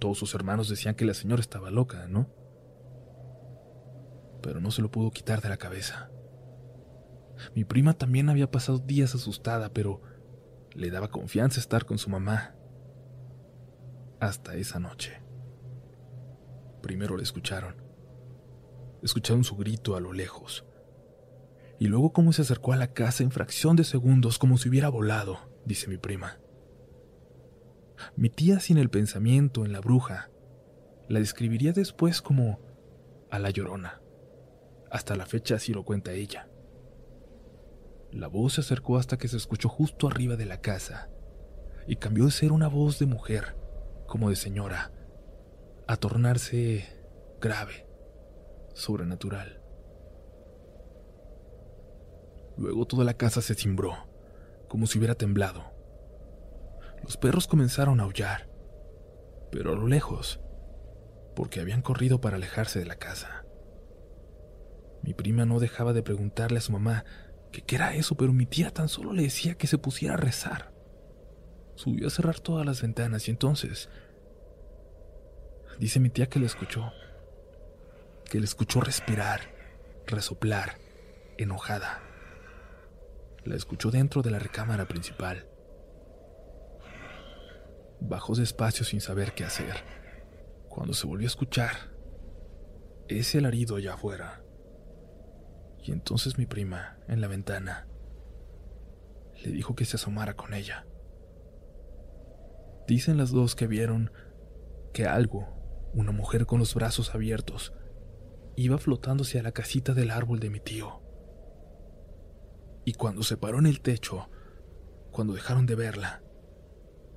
Todos 0.00 0.18
sus 0.18 0.34
hermanos 0.34 0.68
decían 0.70 0.94
que 0.94 1.04
la 1.04 1.12
señora 1.14 1.42
estaba 1.42 1.70
loca, 1.70 2.08
¿no? 2.08 2.26
Pero 4.42 4.58
no 4.60 4.70
se 4.70 4.80
lo 4.80 4.90
pudo 4.90 5.10
quitar 5.10 5.42
de 5.42 5.50
la 5.50 5.58
cabeza. 5.58 6.10
Mi 7.54 7.64
prima 7.64 7.92
también 7.92 8.30
había 8.30 8.50
pasado 8.50 8.78
días 8.78 9.14
asustada, 9.14 9.72
pero 9.74 10.00
le 10.74 10.90
daba 10.90 11.10
confianza 11.10 11.60
estar 11.60 11.84
con 11.84 11.98
su 11.98 12.08
mamá. 12.08 12.54
Hasta 14.20 14.54
esa 14.54 14.78
noche. 14.78 15.20
Primero 16.80 17.18
le 17.18 17.22
escucharon. 17.22 17.76
Escucharon 19.02 19.44
su 19.44 19.56
grito 19.56 19.96
a 19.96 20.00
lo 20.00 20.14
lejos. 20.14 20.64
Y 21.78 21.88
luego 21.88 22.12
cómo 22.12 22.32
se 22.32 22.42
acercó 22.42 22.72
a 22.72 22.76
la 22.76 22.94
casa 22.94 23.22
en 23.22 23.30
fracción 23.30 23.76
de 23.76 23.84
segundos 23.84 24.38
como 24.38 24.56
si 24.56 24.70
hubiera 24.70 24.88
volado, 24.88 25.38
dice 25.66 25.88
mi 25.88 25.98
prima. 25.98 26.39
Mi 28.16 28.30
tía 28.30 28.60
sin 28.60 28.78
el 28.78 28.90
pensamiento 28.90 29.64
en 29.64 29.72
la 29.72 29.80
bruja 29.80 30.30
la 31.08 31.18
describiría 31.18 31.72
después 31.72 32.22
como 32.22 32.60
a 33.30 33.38
la 33.38 33.50
llorona. 33.50 34.00
Hasta 34.90 35.16
la 35.16 35.26
fecha 35.26 35.56
así 35.56 35.72
lo 35.72 35.84
cuenta 35.84 36.12
ella. 36.12 36.48
La 38.12 38.26
voz 38.26 38.54
se 38.54 38.60
acercó 38.60 38.96
hasta 38.96 39.18
que 39.18 39.28
se 39.28 39.36
escuchó 39.36 39.68
justo 39.68 40.08
arriba 40.08 40.36
de 40.36 40.46
la 40.46 40.60
casa 40.60 41.10
y 41.86 41.96
cambió 41.96 42.24
de 42.26 42.32
ser 42.32 42.52
una 42.52 42.68
voz 42.68 42.98
de 42.98 43.06
mujer, 43.06 43.56
como 44.06 44.30
de 44.30 44.36
señora, 44.36 44.92
a 45.86 45.96
tornarse 45.96 46.84
grave, 47.40 47.86
sobrenatural. 48.74 49.60
Luego 52.56 52.86
toda 52.86 53.04
la 53.04 53.14
casa 53.14 53.40
se 53.40 53.54
cimbró, 53.54 53.94
como 54.68 54.86
si 54.86 54.98
hubiera 54.98 55.14
temblado. 55.14 55.79
Los 57.02 57.16
perros 57.16 57.46
comenzaron 57.46 58.00
a 58.00 58.04
aullar, 58.04 58.48
pero 59.50 59.72
a 59.72 59.76
lo 59.76 59.86
lejos, 59.86 60.40
porque 61.34 61.60
habían 61.60 61.82
corrido 61.82 62.20
para 62.20 62.36
alejarse 62.36 62.78
de 62.78 62.86
la 62.86 62.96
casa. 62.96 63.44
Mi 65.02 65.14
prima 65.14 65.46
no 65.46 65.60
dejaba 65.60 65.92
de 65.92 66.02
preguntarle 66.02 66.58
a 66.58 66.62
su 66.62 66.72
mamá 66.72 67.04
qué 67.50 67.74
era 67.74 67.94
eso, 67.94 68.16
pero 68.16 68.32
mi 68.32 68.46
tía 68.46 68.70
tan 68.70 68.88
solo 68.88 69.12
le 69.12 69.22
decía 69.22 69.54
que 69.54 69.66
se 69.66 69.78
pusiera 69.78 70.14
a 70.14 70.18
rezar. 70.18 70.72
Subió 71.74 72.06
a 72.06 72.10
cerrar 72.10 72.38
todas 72.38 72.66
las 72.66 72.82
ventanas 72.82 73.26
y 73.28 73.30
entonces 73.30 73.88
dice 75.78 75.98
mi 75.98 76.10
tía 76.10 76.28
que 76.28 76.38
le 76.38 76.46
escuchó, 76.46 76.92
que 78.30 78.38
le 78.38 78.44
escuchó 78.44 78.80
respirar, 78.80 79.40
resoplar, 80.06 80.76
enojada. 81.38 82.02
La 83.44 83.56
escuchó 83.56 83.90
dentro 83.90 84.20
de 84.20 84.30
la 84.30 84.38
recámara 84.38 84.86
principal. 84.86 85.49
Bajó 88.00 88.34
despacio 88.34 88.84
sin 88.84 89.00
saber 89.00 89.34
qué 89.34 89.44
hacer. 89.44 89.74
Cuando 90.68 90.94
se 90.94 91.06
volvió 91.06 91.26
a 91.26 91.28
escuchar, 91.28 91.72
ese 93.08 93.38
alarido 93.38 93.76
allá 93.76 93.94
afuera. 93.94 94.42
Y 95.82 95.92
entonces 95.92 96.38
mi 96.38 96.46
prima, 96.46 96.98
en 97.08 97.20
la 97.20 97.28
ventana, 97.28 97.86
le 99.42 99.50
dijo 99.50 99.74
que 99.74 99.84
se 99.84 99.96
asomara 99.96 100.34
con 100.34 100.54
ella. 100.54 100.86
Dicen 102.86 103.16
las 103.16 103.30
dos 103.30 103.54
que 103.54 103.66
vieron 103.66 104.10
que 104.92 105.06
algo, 105.06 105.48
una 105.94 106.12
mujer 106.12 106.46
con 106.46 106.58
los 106.58 106.74
brazos 106.74 107.14
abiertos, 107.14 107.72
iba 108.56 108.78
flotando 108.78 109.22
hacia 109.22 109.42
la 109.42 109.52
casita 109.52 109.94
del 109.94 110.10
árbol 110.10 110.40
de 110.40 110.50
mi 110.50 110.60
tío. 110.60 111.00
Y 112.84 112.94
cuando 112.94 113.22
se 113.22 113.36
paró 113.36 113.58
en 113.58 113.66
el 113.66 113.80
techo, 113.80 114.28
cuando 115.10 115.34
dejaron 115.34 115.66
de 115.66 115.74
verla, 115.74 116.22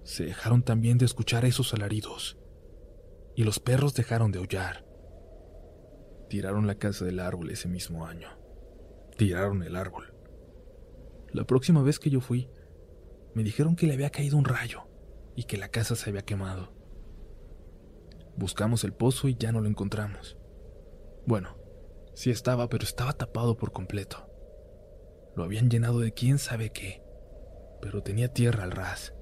se 0.04 0.26
dejaron 0.26 0.64
también 0.64 0.98
de 0.98 1.06
escuchar 1.06 1.46
esos 1.46 1.74
alaridos, 1.74 2.38
y 3.36 3.44
los 3.44 3.60
perros 3.60 3.94
dejaron 3.94 4.32
de 4.32 4.40
aullar. 4.40 4.86
Tiraron 6.30 6.68
la 6.68 6.76
casa 6.76 7.06
del 7.06 7.20
árbol 7.20 7.52
ese 7.52 7.68
mismo 7.68 8.06
año 8.06 8.44
tiraron 9.16 9.64
el 9.64 9.76
árbol. 9.76 10.14
La 11.32 11.46
próxima 11.46 11.82
vez 11.82 12.00
que 12.00 12.10
yo 12.10 12.22
fui, 12.22 12.50
me 13.34 13.44
dijeron 13.44 13.76
que 13.76 13.88
le 13.88 13.94
había 13.94 14.10
caído 14.10 14.38
un 14.38 14.46
rayo 14.46 14.84
y 15.36 15.46
que 15.46 15.58
la 15.58 15.70
casa 15.70 15.96
se 15.96 16.10
había 16.10 16.24
quemado. 16.24 16.74
Buscamos 18.36 18.84
el 18.84 18.94
pozo 18.94 19.28
y 19.28 19.36
ya 19.36 19.52
no 19.52 19.62
lo 19.62 19.68
encontramos. 19.68 20.38
Bueno, 21.26 21.58
sí 22.14 22.30
estaba, 22.30 22.70
pero 22.70 22.84
estaba 22.84 23.14
tapado 23.14 23.58
por 23.58 23.72
completo. 23.72 24.30
Lo 25.36 25.44
habían 25.44 25.70
llenado 25.70 26.00
de 26.00 26.14
quién 26.14 26.38
sabe 26.38 26.72
qué, 26.72 27.02
pero 27.82 28.04
tenía 28.04 28.34
tierra 28.34 28.64
al 28.64 28.72
ras. 28.72 29.14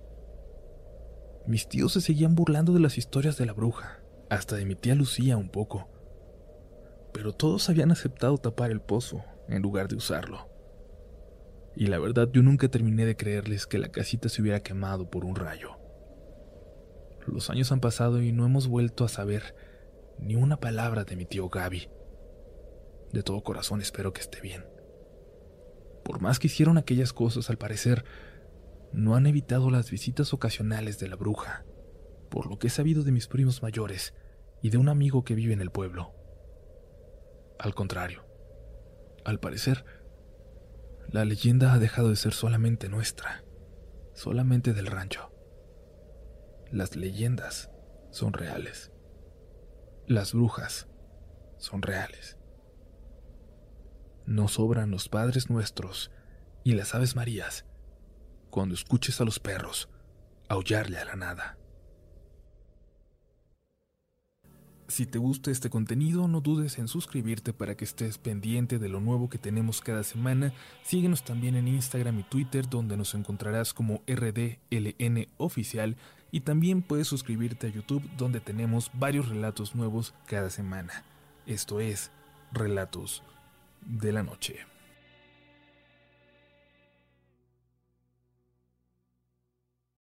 Mis 1.48 1.68
tíos 1.68 1.94
se 1.94 2.02
seguían 2.02 2.36
burlando 2.36 2.74
de 2.74 2.80
las 2.80 2.98
historias 2.98 3.38
de 3.38 3.46
la 3.46 3.54
bruja, 3.54 4.00
hasta 4.30 4.56
de 4.56 4.66
mi 4.66 4.76
tía 4.76 4.96
Lucía 4.96 5.38
un 5.38 5.50
poco. 5.50 5.90
Pero 7.14 7.34
todos 7.34 7.70
habían 7.70 7.92
aceptado 7.92 8.38
tapar 8.38 8.72
el 8.72 8.82
pozo 8.82 9.24
en 9.48 9.62
lugar 9.62 9.88
de 9.88 9.96
usarlo. 9.96 10.50
Y 11.76 11.88
la 11.88 12.00
verdad 12.00 12.30
yo 12.32 12.44
nunca 12.44 12.68
terminé 12.68 13.06
de 13.06 13.16
creerles 13.16 13.66
que 13.66 13.80
la 13.80 13.90
casita 13.90 14.30
se 14.30 14.42
hubiera 14.42 14.62
quemado 14.62 15.10
por 15.10 15.26
un 15.26 15.36
rayo. 15.36 15.78
Los 17.28 17.50
años 17.50 17.72
han 17.72 17.80
pasado 17.80 18.22
y 18.22 18.32
no 18.32 18.46
hemos 18.46 18.68
vuelto 18.68 19.04
a 19.04 19.10
saber 19.10 19.56
ni 20.20 20.36
una 20.36 20.60
palabra 20.60 21.04
de 21.04 21.16
mi 21.16 21.26
tío 21.26 21.50
Gaby. 21.50 21.90
De 23.12 23.24
todo 23.24 23.44
corazón 23.44 23.82
espero 23.82 24.14
que 24.14 24.22
esté 24.22 24.42
bien. 24.42 24.66
Por 26.04 26.22
más 26.22 26.40
que 26.40 26.48
hicieron 26.48 26.78
aquellas 26.78 27.14
cosas, 27.14 27.50
al 27.50 27.58
parecer, 27.58 28.04
no 28.94 29.16
han 29.16 29.26
evitado 29.26 29.70
las 29.70 29.90
visitas 29.92 30.34
ocasionales 30.34 31.00
de 31.00 31.08
la 31.08 31.16
bruja, 31.16 31.66
por 32.30 32.48
lo 32.48 32.60
que 32.60 32.68
he 32.68 32.70
sabido 32.70 33.04
de 33.04 33.12
mis 33.12 33.28
primos 33.28 33.62
mayores 33.62 34.14
y 34.62 34.70
de 34.70 34.78
un 34.78 34.90
amigo 34.90 35.24
que 35.24 35.36
vive 35.36 35.54
en 35.54 35.62
el 35.62 35.72
pueblo. 35.72 36.14
Al 37.60 37.74
contrario, 37.74 38.26
al 39.26 39.40
parecer, 39.40 39.86
la 41.10 41.26
leyenda 41.26 41.74
ha 41.74 41.80
dejado 41.80 42.10
de 42.10 42.16
ser 42.16 42.34
solamente 42.34 42.90
nuestra, 42.90 43.44
solamente 44.14 44.74
del 44.74 44.88
rancho. 44.88 45.32
Las 46.72 46.96
leyendas 46.96 47.70
son 48.12 48.34
reales. 48.34 48.92
Las 50.08 50.34
brujas 50.34 50.88
son 51.58 51.82
reales. 51.82 52.38
No 54.26 54.48
sobran 54.48 54.92
los 54.92 55.10
padres 55.10 55.50
nuestros 55.50 56.12
y 56.64 56.74
las 56.74 56.96
aves 56.96 57.16
marías 57.16 57.66
cuando 58.52 58.76
escuches 58.76 59.20
a 59.22 59.26
los 59.26 59.40
perros 59.40 59.90
aullarle 60.48 60.98
a 60.98 61.06
la 61.06 61.16
nada. 61.16 61.58
Si 64.92 65.06
te 65.06 65.18
gusta 65.18 65.52
este 65.52 65.70
contenido, 65.70 66.28
no 66.28 66.42
dudes 66.42 66.78
en 66.78 66.90
suscribirte 66.90 67.54
para 67.54 67.78
que 67.78 67.86
estés 67.86 68.18
pendiente 68.18 68.78
de 68.78 68.90
lo 68.90 69.00
nuevo 69.00 69.30
que 69.30 69.38
tenemos 69.38 69.80
cada 69.80 70.04
semana. 70.04 70.52
Síguenos 70.84 71.24
también 71.24 71.56
en 71.56 71.70
Instagram 71.70 72.20
y 72.20 72.24
Twitter, 72.24 72.70
donde 72.70 72.98
nos 72.98 73.16
encontrarás 73.16 73.74
como 73.74 74.04
RDLN 74.06 75.28
Oficial. 75.38 75.96
Y 76.30 76.42
también 76.42 76.82
puedes 76.82 77.08
suscribirte 77.08 77.68
a 77.68 77.70
YouTube, 77.70 78.04
donde 78.18 78.42
tenemos 78.42 78.92
varios 78.94 79.30
relatos 79.30 79.76
nuevos 79.76 80.14
cada 80.26 80.50
semana. 80.50 81.06
Esto 81.46 81.80
es 81.80 82.12
Relatos 82.52 83.24
de 83.86 84.12
la 84.12 84.24
Noche. 84.24 84.71